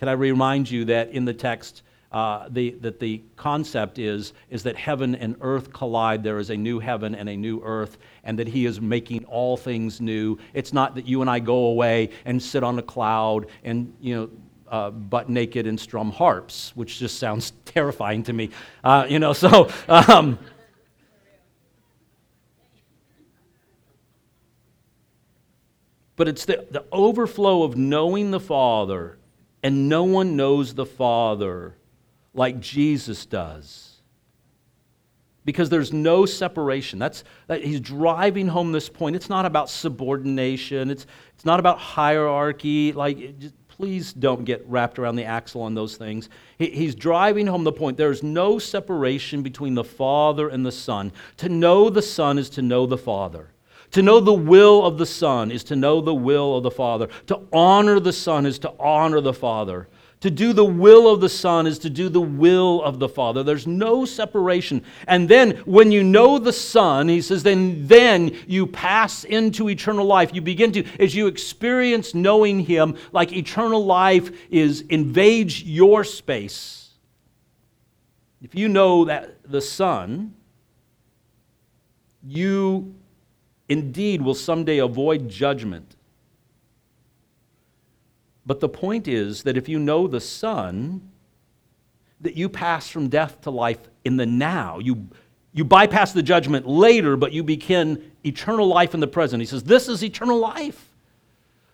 [0.00, 4.62] can I remind you that in the text, uh, the, that the concept is, is
[4.62, 6.24] that heaven and earth collide.
[6.24, 9.58] There is a new heaven and a new earth, and that He is making all
[9.58, 10.38] things new.
[10.54, 14.14] It's not that you and I go away and sit on a cloud and, you
[14.14, 14.30] know,
[14.68, 18.48] uh, butt naked and strum harps, which just sounds terrifying to me.
[18.82, 19.68] Uh, you know, so.
[19.86, 20.38] Um,
[26.16, 29.18] but it's the, the overflow of knowing the Father,
[29.62, 31.74] and no one knows the Father
[32.34, 33.86] like Jesus does.
[35.44, 36.98] Because there's no separation.
[36.98, 39.16] That's, that, he's driving home this point.
[39.16, 42.92] It's not about subordination, it's, it's not about hierarchy.
[42.92, 46.28] Like, just, please don't get wrapped around the axle on those things.
[46.58, 47.96] He, he's driving home the point.
[47.96, 51.12] There's no separation between the Father and the Son.
[51.38, 53.48] To know the Son is to know the Father.
[53.92, 57.08] To know the will of the Son is to know the will of the Father.
[57.26, 59.88] To honor the Son is to honor the Father.
[60.20, 63.42] To do the will of the Son is to do the will of the Father.
[63.42, 64.84] There's no separation.
[65.06, 70.04] And then when you know the Son, he says, then, then you pass into eternal
[70.04, 70.34] life.
[70.34, 76.90] You begin to, as you experience knowing him, like eternal life is invades your space.
[78.42, 80.34] If you know that the Son,
[82.22, 82.94] you
[83.70, 85.96] indeed will someday avoid judgment.
[88.44, 91.10] But the point is that if you know the Son,
[92.20, 94.78] that you pass from death to life in the now.
[94.78, 95.08] You,
[95.52, 99.40] you bypass the judgment later, but you begin eternal life in the present.
[99.40, 100.86] He says, This is eternal life.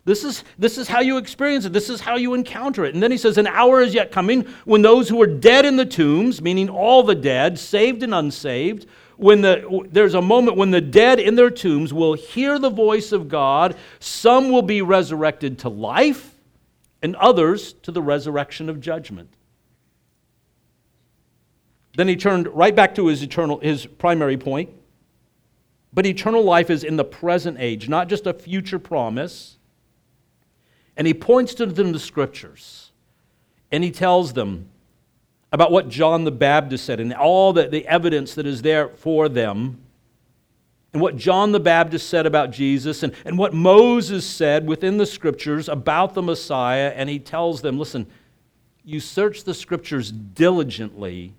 [0.04, 1.72] This is, this is how you experience it.
[1.72, 2.94] This is how you encounter it.
[2.94, 5.76] And then he says, An hour is yet coming when those who are dead in
[5.76, 8.86] the tombs, meaning all the dead, saved and unsaved,
[9.16, 13.12] when the, there's a moment when the dead in their tombs will hear the voice
[13.12, 13.76] of God.
[13.98, 16.34] Some will be resurrected to life,
[17.02, 19.30] and others to the resurrection of judgment.
[21.96, 24.70] Then he turned right back to his eternal his primary point.
[25.92, 29.56] But eternal life is in the present age, not just a future promise.
[30.96, 32.90] And he points to them the scriptures.
[33.72, 34.68] And he tells them
[35.56, 39.26] about what John the Baptist said and all the, the evidence that is there for
[39.26, 39.80] them,
[40.92, 45.06] and what John the Baptist said about Jesus, and, and what Moses said within the
[45.06, 46.92] scriptures about the Messiah.
[46.94, 48.06] And he tells them, listen,
[48.84, 51.32] you search the scriptures diligently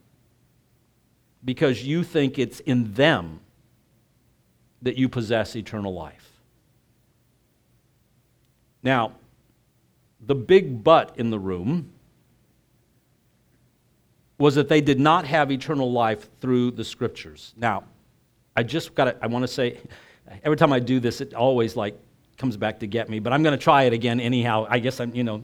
[1.46, 3.40] because you think it's in them
[4.82, 6.32] that you possess eternal life.
[8.82, 9.12] Now,
[10.20, 11.92] the big but in the room
[14.38, 17.54] was that they did not have eternal life through the scriptures.
[17.58, 17.86] Now,
[18.56, 19.80] I just got to, I want to say,
[20.44, 22.00] every time I do this, it always like
[22.38, 24.68] comes back to get me, but I'm going to try it again anyhow.
[24.70, 25.44] I guess I'm, you know,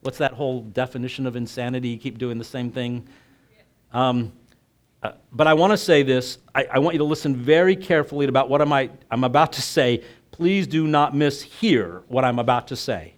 [0.00, 1.90] what's that whole definition of insanity?
[1.90, 3.08] You keep doing the same thing.
[3.92, 4.32] Um,
[5.02, 6.38] uh, but I want to say this.
[6.54, 10.04] I, I, want you to listen very carefully about what I, I'm about to say.
[10.30, 13.14] Please do not mishear what I'm about to say.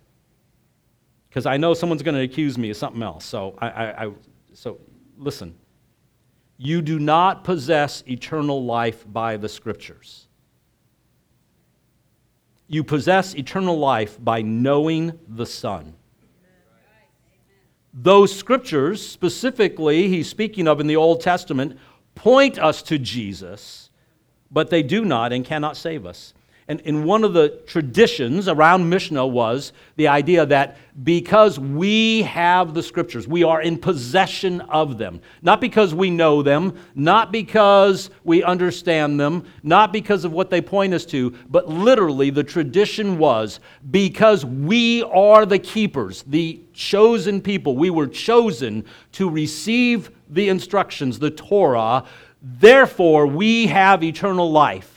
[1.28, 3.24] Because I know someone's going to accuse me of something else.
[3.24, 4.10] So, I, I, I
[4.54, 4.78] so
[5.18, 5.54] listen,
[6.56, 10.26] you do not possess eternal life by the scriptures.
[12.68, 15.94] You possess eternal life by knowing the Son.
[17.92, 21.78] Those scriptures, specifically, he's speaking of in the Old Testament,
[22.14, 23.90] point us to Jesus,
[24.50, 26.34] but they do not and cannot save us.
[26.66, 32.72] And, and one of the traditions around Mishnah was the idea that because we have
[32.72, 35.20] the scriptures, we are in possession of them.
[35.42, 40.62] Not because we know them, not because we understand them, not because of what they
[40.62, 43.60] point us to, but literally the tradition was
[43.90, 47.76] because we are the keepers, the chosen people.
[47.76, 52.04] We were chosen to receive the instructions, the Torah.
[52.40, 54.93] Therefore, we have eternal life.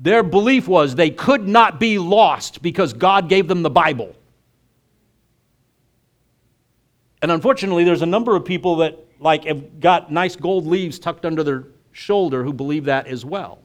[0.00, 4.16] Their belief was they could not be lost because God gave them the Bible.
[7.20, 11.26] And unfortunately, there's a number of people that like have got nice gold leaves tucked
[11.26, 13.58] under their shoulder who believe that as well.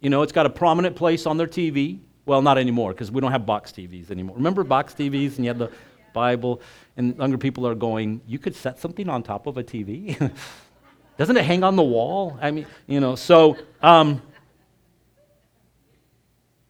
[0.00, 3.20] You know, it's got a prominent place on their TV Well, not anymore because we
[3.20, 4.36] don't have box TVs anymore.
[4.36, 5.70] Remember box TVs and you had the
[6.14, 6.62] Bible?
[6.96, 10.32] And younger people are going, you could set something on top of a TV?
[11.20, 12.38] Doesn't it hang on the wall?
[12.40, 14.22] I mean, you know, so, um,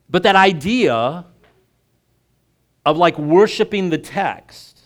[0.09, 1.25] but that idea
[2.85, 4.81] of like worshiping the text,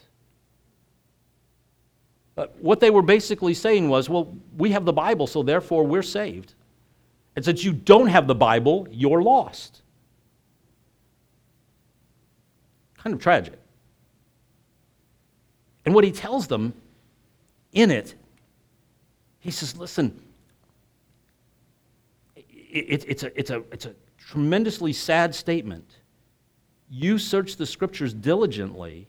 [2.60, 6.52] what they were basically saying was, well, we have the Bible, so therefore we're saved.
[7.34, 9.80] And since you don't have the Bible, you're lost.
[12.98, 13.58] Kind of tragic.
[15.86, 16.74] And what he tells them
[17.72, 18.14] in it,
[19.44, 20.18] he says, listen,
[22.34, 25.86] it, it's, a, it's, a, it's a tremendously sad statement.
[26.88, 29.06] You search the scriptures diligently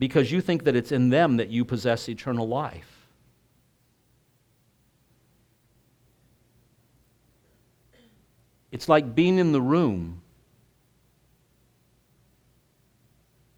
[0.00, 3.06] because you think that it's in them that you possess eternal life.
[8.72, 10.22] It's like being in the room,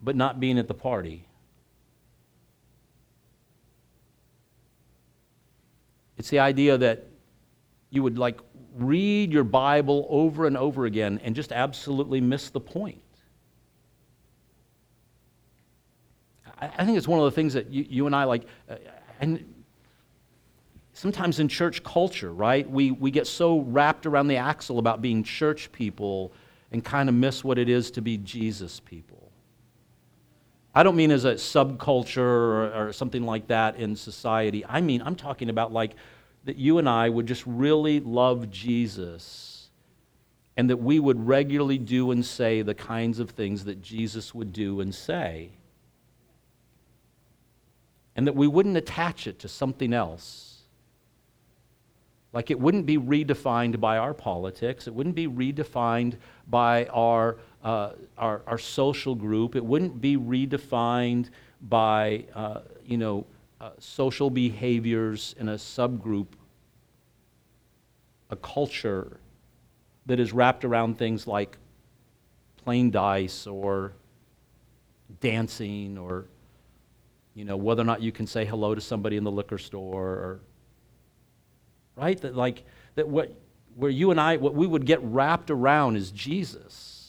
[0.02, 1.24] but not being at the party.
[6.20, 7.06] It's the idea that
[7.88, 8.38] you would like
[8.76, 13.00] read your Bible over and over again and just absolutely miss the point.
[16.60, 18.74] I, think it's one of the things that you, you and I like, uh,
[19.22, 19.62] and
[20.92, 22.68] sometimes in church culture, right?
[22.68, 26.32] We, we get so wrapped around the axle about being church people
[26.70, 29.29] and kind of miss what it is to be Jesus people.
[30.74, 34.64] I don't mean as a subculture or, or, something like that in society.
[34.64, 35.96] I mean, I'm talking about like
[36.44, 39.68] that you and I would just really love Jesus
[40.56, 44.52] and that we would regularly do and say the kinds of things that Jesus would
[44.52, 45.50] do and say.
[48.14, 50.62] And that we wouldn't attach it to something else.
[52.32, 56.16] Like it wouldn't be redefined by our politics, it wouldn't be redefined
[56.46, 59.54] by our uh, our, our, social group.
[59.54, 61.28] It wouldn't be redefined
[61.60, 63.26] by, uh, you know,
[63.60, 66.28] uh, social behaviors in a subgroup,
[68.30, 69.18] a culture
[70.06, 71.58] that is wrapped around things like
[72.64, 73.92] playing dice or
[75.20, 76.24] dancing or,
[77.34, 80.08] you know, whether or not you can say hello to somebody in the liquor store
[80.08, 80.40] or,
[81.96, 82.18] right?
[82.22, 83.34] That like, that what,
[83.76, 86.99] where you and I, what we would get wrapped around is Jesus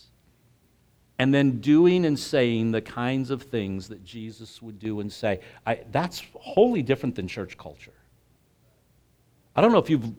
[1.22, 5.40] and then doing and saying the kinds of things that Jesus would do and say.
[5.68, 7.94] I, that's wholly different than church culture.
[9.56, 10.12] I don't know if you've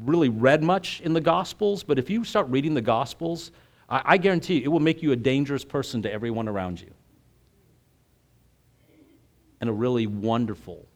[0.00, 3.52] really read much in the Gospels, but if you start reading the Gospels,
[3.88, 6.90] I, I guarantee you it will make you a dangerous person to everyone around you.
[9.60, 10.88] And a really wonderful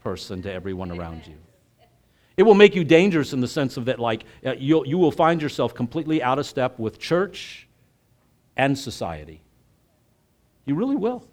[0.00, 1.34] person to everyone around you.
[2.36, 5.10] It will make you dangerous in the sense of that, like, uh, you'll, you will
[5.10, 7.65] find yourself completely out of step with church
[8.56, 9.42] and society.
[10.64, 11.26] You really will.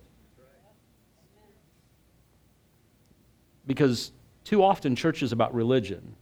[3.66, 4.12] Because
[4.44, 6.16] too often church is about religion.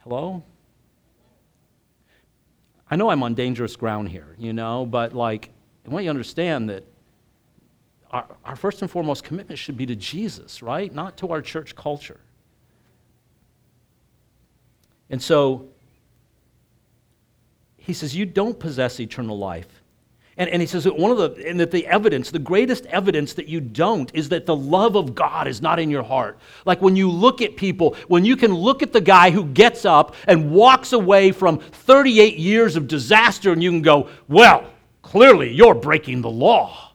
[0.00, 0.42] Hello?
[2.90, 5.50] I know I'm on dangerous ground here, you know, but like,
[5.86, 6.84] I want you to understand that
[8.10, 10.92] our, our first and foremost commitment should be to Jesus, right?
[10.92, 12.20] Not to our church culture.
[15.08, 15.69] And so
[17.90, 19.82] he says, You don't possess eternal life.
[20.36, 23.34] And, and he says that one of the, and that the evidence, the greatest evidence
[23.34, 26.38] that you don't is that the love of God is not in your heart.
[26.64, 29.84] Like when you look at people, when you can look at the guy who gets
[29.84, 34.70] up and walks away from 38 years of disaster and you can go, Well,
[35.02, 36.92] clearly you're breaking the law.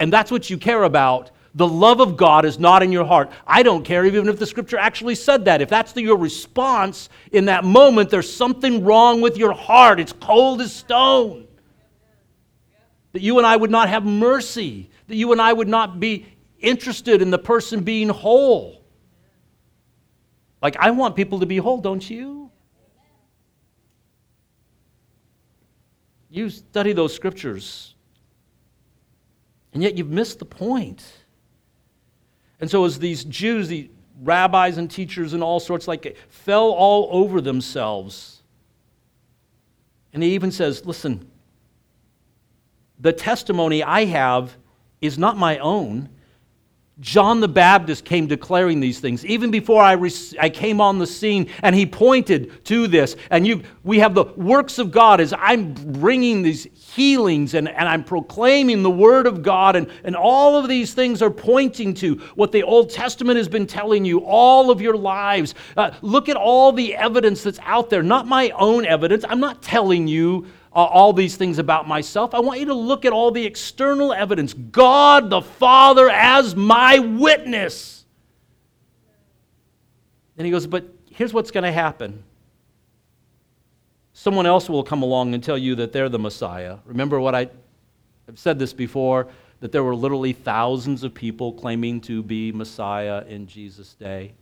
[0.00, 3.30] And that's what you care about the love of God is not in your heart.
[3.46, 5.62] I don't care even if the scripture actually said that.
[5.62, 9.98] If that's the, your response in that moment, there's something wrong with your heart.
[9.98, 11.48] It's cold as stone.
[13.12, 16.26] That you and I would not have mercy, that you and I would not be
[16.58, 18.84] interested in the person being whole.
[20.60, 22.50] Like, I want people to be whole, don't you?
[26.28, 27.94] You study those scriptures,
[29.72, 31.02] and yet you've missed the point.
[32.60, 33.90] And so, as these Jews, the
[34.22, 38.42] rabbis and teachers and all sorts, like, fell all over themselves.
[40.12, 41.30] And he even says, Listen,
[42.98, 44.56] the testimony I have
[45.00, 46.08] is not my own.
[47.00, 51.06] John the Baptist came declaring these things even before I, re- I came on the
[51.06, 53.16] scene, and he pointed to this.
[53.30, 57.86] And you, we have the works of God as I'm bringing these healings and, and
[57.86, 62.14] I'm proclaiming the Word of God, and, and all of these things are pointing to
[62.34, 65.54] what the Old Testament has been telling you all of your lives.
[65.76, 69.22] Uh, look at all the evidence that's out there, not my own evidence.
[69.28, 70.46] I'm not telling you
[70.84, 72.34] all these things about myself.
[72.34, 74.52] I want you to look at all the external evidence.
[74.52, 78.04] God the Father as my witness.
[80.36, 82.22] And he goes, But here's what's going to happen.
[84.12, 86.78] Someone else will come along and tell you that they're the Messiah.
[86.84, 87.48] Remember what I,
[88.28, 89.28] I've said this before
[89.60, 94.34] that there were literally thousands of people claiming to be Messiah in Jesus' day.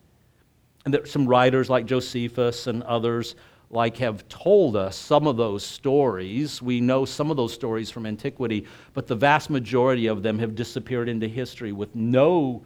[0.85, 3.37] And there some writers like Josephus and others
[3.75, 6.63] like have told us some of those stories.
[6.63, 10.55] We know some of those stories from antiquity, but the vast majority of them have
[10.55, 12.65] disappeared into history with no,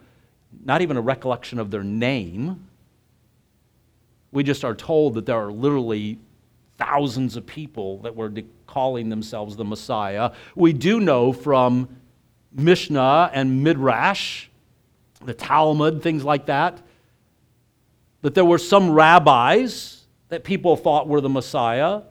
[0.64, 2.68] not even a recollection of their name.
[4.32, 6.18] We just are told that there are literally
[6.76, 8.30] thousands of people that were
[8.66, 10.32] calling themselves the Messiah.
[10.54, 11.88] We do know from
[12.52, 14.48] Mishnah and Midrash,
[15.24, 16.82] the Talmud, things like that,
[18.20, 19.97] that there were some rabbis
[20.28, 22.02] that people thought were the Messiah,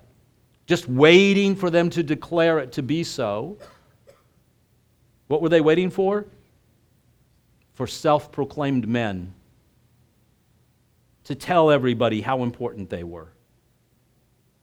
[0.65, 3.57] just waiting for them to declare it to be so.
[5.27, 6.25] What were they waiting for?
[7.73, 9.33] For self proclaimed men
[11.25, 13.27] to tell everybody how important they were.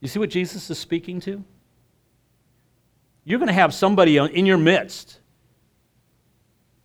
[0.01, 1.43] You see what Jesus is speaking to?
[3.23, 5.19] You're going to have somebody in your midst,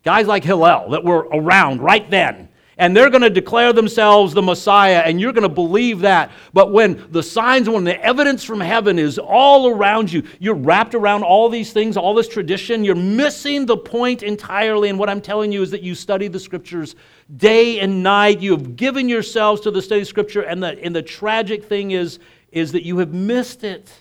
[0.04, 2.49] guys like Hillel that were around right then,
[2.80, 6.32] and they're going to declare themselves the Messiah, and you're going to believe that.
[6.54, 10.94] But when the signs, when the evidence from heaven is all around you, you're wrapped
[10.94, 14.88] around all these things, all this tradition, you're missing the point entirely.
[14.88, 16.96] And what I'm telling you is that you study the scriptures
[17.36, 18.40] day and night.
[18.40, 21.90] You have given yourselves to the study of scripture, and the, and the tragic thing
[21.90, 22.18] is,
[22.50, 23.92] is that you have missed it.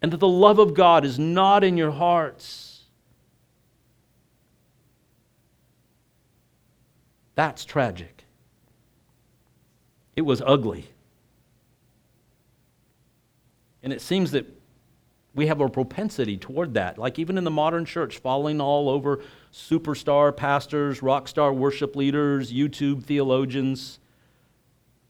[0.00, 2.65] And that the love of God is not in your hearts.
[7.36, 8.24] That's tragic.
[10.16, 10.88] It was ugly.
[13.82, 14.46] And it seems that
[15.34, 16.98] we have a propensity toward that.
[16.98, 19.22] Like even in the modern church, falling all over
[19.52, 24.00] superstar pastors, rock star worship leaders, YouTube theologians,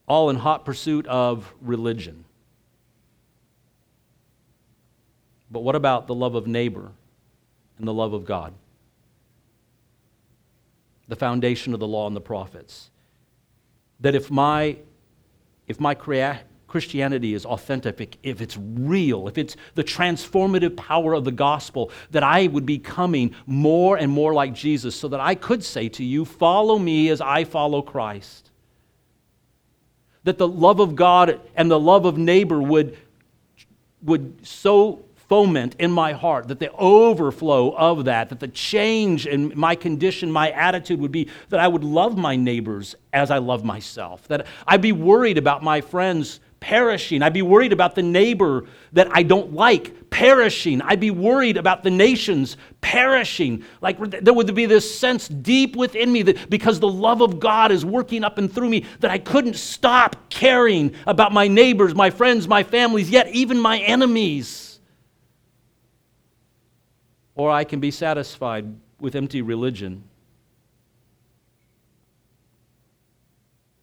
[0.08, 2.24] all in hot pursuit of religion.
[5.48, 6.90] But what about the love of neighbor
[7.78, 8.52] and the love of God?
[11.08, 12.90] The foundation of the law and the prophets.
[14.00, 14.76] That if my,
[15.66, 15.94] if my
[16.66, 22.22] Christianity is authentic, if it's real, if it's the transformative power of the gospel, that
[22.22, 26.04] I would be coming more and more like Jesus so that I could say to
[26.04, 28.50] you, Follow me as I follow Christ.
[30.24, 32.98] That the love of God and the love of neighbor would,
[34.02, 39.52] would so foment in my heart, that the overflow of that, that the change in
[39.56, 43.64] my condition, my attitude would be that I would love my neighbors as I love
[43.64, 47.22] myself, that I'd be worried about my friends perishing.
[47.22, 50.80] I'd be worried about the neighbor that I don't like perishing.
[50.82, 53.64] I'd be worried about the nations perishing.
[53.80, 57.70] Like there would be this sense deep within me that because the love of God
[57.72, 62.10] is working up and through me, that I couldn't stop caring about my neighbors, my
[62.10, 64.65] friends, my families, yet even my enemies
[67.36, 70.02] or I can be satisfied with empty religion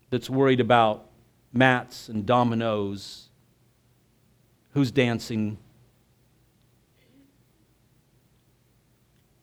[0.10, 1.10] that's worried about
[1.54, 3.30] mats and dominoes,
[4.74, 5.58] who's dancing,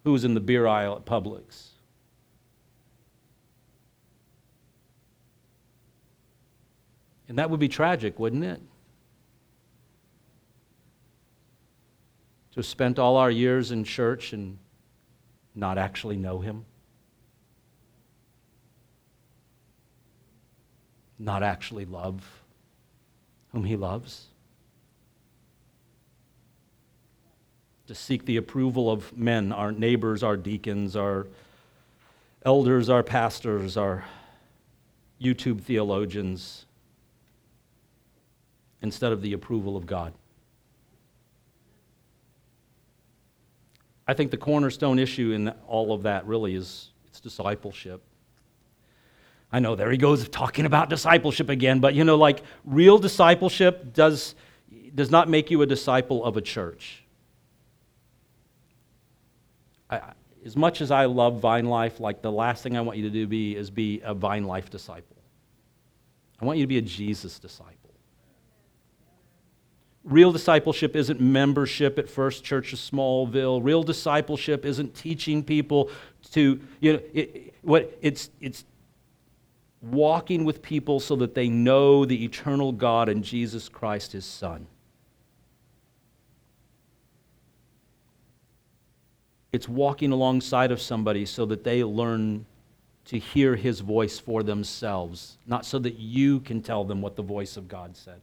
[0.03, 1.69] who's in the beer aisle at Publix.
[7.29, 8.61] And that would be tragic, wouldn't it?
[12.61, 14.59] Have spent all our years in church and
[15.55, 16.67] not actually know Him?
[21.19, 22.23] Not actually love
[23.53, 24.27] whom He loves?
[27.87, 31.27] To seek the approval of men, our neighbors, our deacons, our
[32.45, 34.05] elders, our pastors, our
[35.21, 36.67] YouTube theologians,
[38.83, 40.13] instead of the approval of God.
[44.11, 48.03] I think the cornerstone issue in all of that really is it's discipleship.
[49.53, 53.95] I know there he goes talking about discipleship again, but you know, like real discipleship
[53.95, 54.35] does,
[54.97, 57.05] does not make you a disciple of a church.
[59.89, 60.01] I,
[60.45, 63.29] as much as I love VineLife, like the last thing I want you to do
[63.29, 65.19] be is be a VineLife disciple.
[66.41, 67.80] I want you to be a Jesus disciple.
[70.05, 73.63] Real discipleship isn't membership at First Church of Smallville.
[73.63, 75.91] Real discipleship isn't teaching people
[76.33, 78.65] to, you know, it, what it's it's
[79.83, 84.67] walking with people so that they know the eternal God and Jesus Christ, his Son.
[89.53, 92.47] It's walking alongside of somebody so that they learn
[93.07, 97.23] to hear his voice for themselves, not so that you can tell them what the
[97.23, 98.21] voice of God said.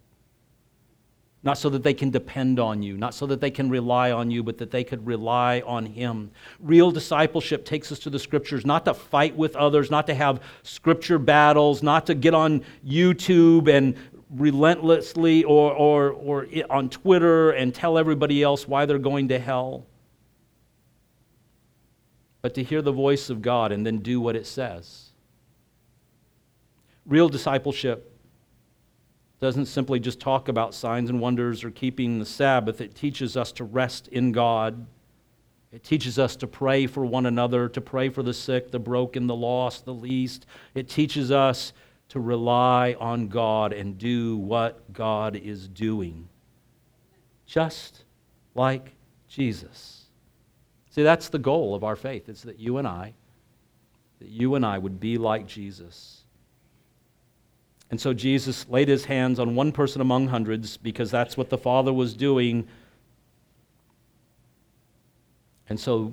[1.48, 4.30] Not so that they can depend on you, not so that they can rely on
[4.30, 6.30] you, but that they could rely on Him.
[6.60, 10.42] Real discipleship takes us to the Scriptures, not to fight with others, not to have
[10.64, 13.96] Scripture battles, not to get on YouTube and
[14.30, 19.86] relentlessly or, or, or on Twitter and tell everybody else why they're going to hell,
[22.42, 25.12] but to hear the voice of God and then do what it says.
[27.06, 28.17] Real discipleship
[29.40, 32.82] doesn't simply just talk about signs and wonders or keeping the Sabbath.
[32.82, 34.86] It teaches us to rest in God.
[35.72, 39.28] It teaches us to pray for one another, to pray for the sick, the broken,
[39.28, 40.46] the lost, the least.
[40.74, 41.74] It teaches us
[42.10, 46.30] to rely on God and do what God is doing,
[47.46, 48.06] just
[48.56, 48.94] like
[49.28, 50.06] Jesus.
[50.90, 52.28] See, that's the goal of our faith.
[52.30, 53.14] It's that you and I,
[54.20, 56.17] that you and I would be like Jesus.
[57.90, 61.58] And so Jesus laid his hands on one person among hundreds because that's what the
[61.58, 62.68] Father was doing.
[65.70, 66.12] And so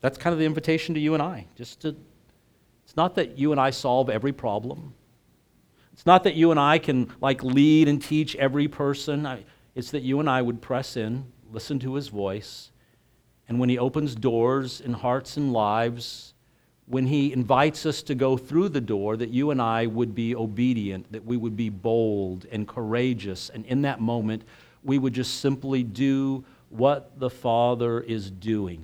[0.00, 1.46] that's kind of the invitation to you and I.
[1.56, 1.94] Just to
[2.90, 4.94] it's not that you and I solve every problem.
[5.92, 9.44] It's not that you and I can like lead and teach every person.
[9.76, 12.72] It's that you and I would press in, listen to his voice,
[13.48, 16.34] and when he opens doors in hearts and lives,
[16.90, 20.34] when he invites us to go through the door, that you and I would be
[20.34, 23.48] obedient, that we would be bold and courageous.
[23.48, 24.42] And in that moment,
[24.82, 28.82] we would just simply do what the Father is doing.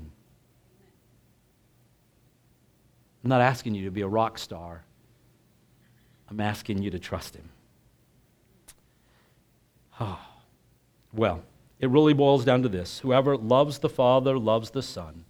[3.25, 4.85] I'm not asking you to be a rock star,
[6.31, 7.49] I'm asking you to trust Him.
[9.99, 10.21] Oh.
[11.13, 11.43] Well,
[11.81, 15.25] it really boils down to this whoever loves the Father loves the Son.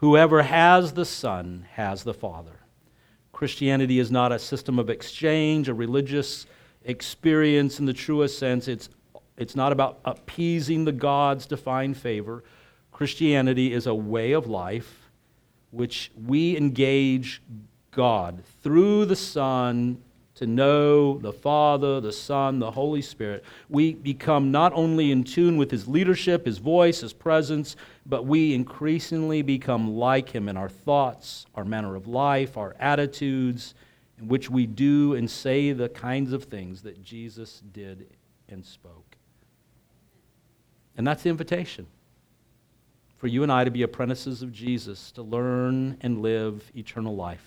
[0.00, 2.60] Whoever has the Son has the Father.
[3.32, 6.46] Christianity is not a system of exchange, a religious
[6.84, 8.66] experience in the truest sense.
[8.66, 8.88] It's,
[9.36, 12.44] it's not about appeasing the gods to find favor.
[12.92, 15.10] Christianity is a way of life
[15.70, 17.42] which we engage
[17.90, 20.00] God through the Son
[20.40, 25.58] to know the Father, the Son, the Holy Spirit, we become not only in tune
[25.58, 27.76] with His leadership, His voice, His presence,
[28.06, 33.74] but we increasingly become like Him in our thoughts, our manner of life, our attitudes,
[34.18, 38.06] in which we do and say the kinds of things that Jesus did
[38.48, 39.16] and spoke.
[40.96, 41.86] And that's the invitation
[43.18, 47.46] for you and I to be apprentices of Jesus, to learn and live eternal life.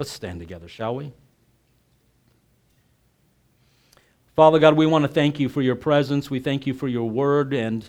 [0.00, 1.12] Let's stand together, shall we?
[4.36, 6.30] Father God, we want to thank you for your presence.
[6.30, 7.54] We thank you for your word.
[7.54, 7.88] And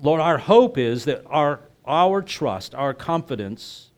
[0.00, 3.90] Lord, our hope is that our, our trust, our confidence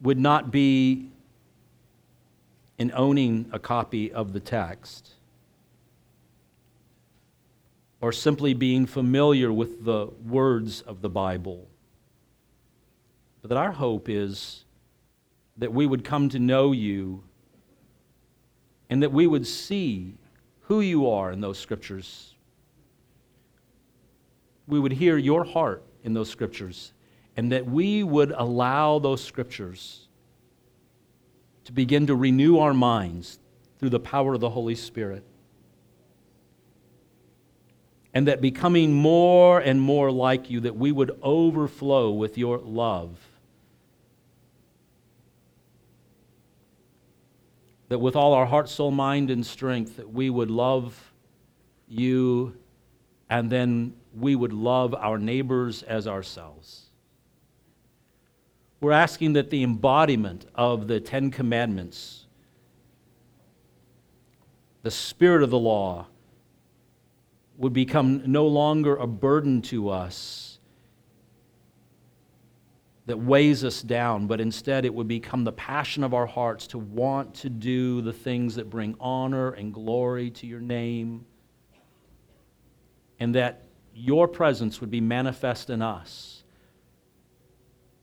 [0.00, 1.10] would not be
[2.76, 5.12] in owning a copy of the text
[8.00, 11.68] or simply being familiar with the words of the Bible,
[13.42, 14.64] but that our hope is
[15.56, 17.22] that we would come to know you
[18.90, 20.14] and that we would see
[20.62, 22.34] who you are in those scriptures.
[24.66, 26.92] We would hear your heart in those scriptures,
[27.36, 30.08] and that we would allow those scriptures
[31.64, 33.38] to begin to renew our minds
[33.78, 35.24] through the power of the Holy Spirit.
[38.14, 43.27] And that becoming more and more like you, that we would overflow with your love
[47.88, 51.12] that with all our heart, soul, mind, and strength, that we would love
[51.88, 52.56] you
[53.30, 56.86] and then we would love our neighbors as ourselves.
[58.80, 62.26] We're asking that the embodiment of the Ten Commandments,
[64.82, 66.06] the spirit of the law,
[67.56, 70.47] would become no longer a burden to us
[73.08, 76.78] that weighs us down, but instead it would become the passion of our hearts to
[76.78, 81.24] want to do the things that bring honor and glory to your name,
[83.18, 86.44] and that your presence would be manifest in us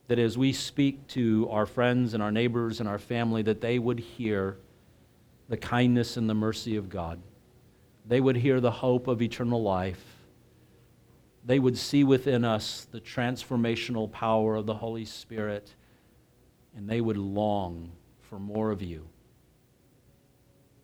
[0.08, 3.80] that as we speak to our friends and our neighbors and our family, that they
[3.80, 4.58] would hear
[5.50, 7.22] the kindness and the mercy of God.
[8.08, 10.15] They would hear the hope of eternal life.
[11.46, 15.76] They would see within us the transformational power of the Holy Spirit,
[16.76, 17.92] and they would long
[18.22, 19.08] for more of you,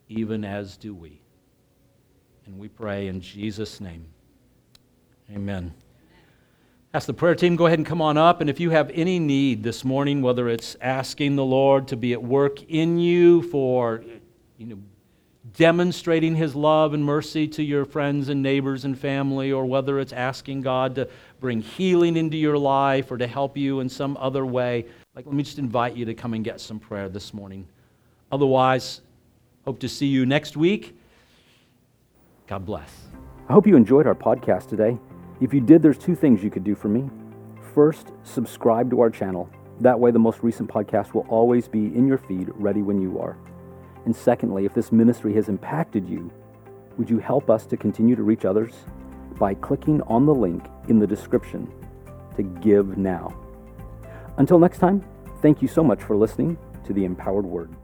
[0.07, 1.19] even as do we.
[2.45, 4.05] And we pray in Jesus' name.
[5.33, 5.73] Amen.
[6.93, 8.41] Ask the prayer team, go ahead and come on up.
[8.41, 12.11] And if you have any need this morning, whether it's asking the Lord to be
[12.13, 14.03] at work in you for
[14.57, 14.77] you know,
[15.57, 20.13] demonstrating his love and mercy to your friends and neighbors and family, or whether it's
[20.13, 24.45] asking God to bring healing into your life or to help you in some other
[24.45, 24.85] way,
[25.15, 27.67] like let me just invite you to come and get some prayer this morning.
[28.31, 29.01] Otherwise,
[29.65, 30.97] hope to see you next week.
[32.47, 32.91] God bless.
[33.49, 34.97] I hope you enjoyed our podcast today.
[35.41, 37.09] If you did, there's two things you could do for me.
[37.73, 39.49] First, subscribe to our channel.
[39.79, 43.19] That way, the most recent podcast will always be in your feed, ready when you
[43.19, 43.37] are.
[44.05, 46.31] And secondly, if this ministry has impacted you,
[46.97, 48.73] would you help us to continue to reach others
[49.37, 51.71] by clicking on the link in the description
[52.35, 53.35] to give now?
[54.37, 55.03] Until next time,
[55.41, 57.75] thank you so much for listening to the Empowered Word.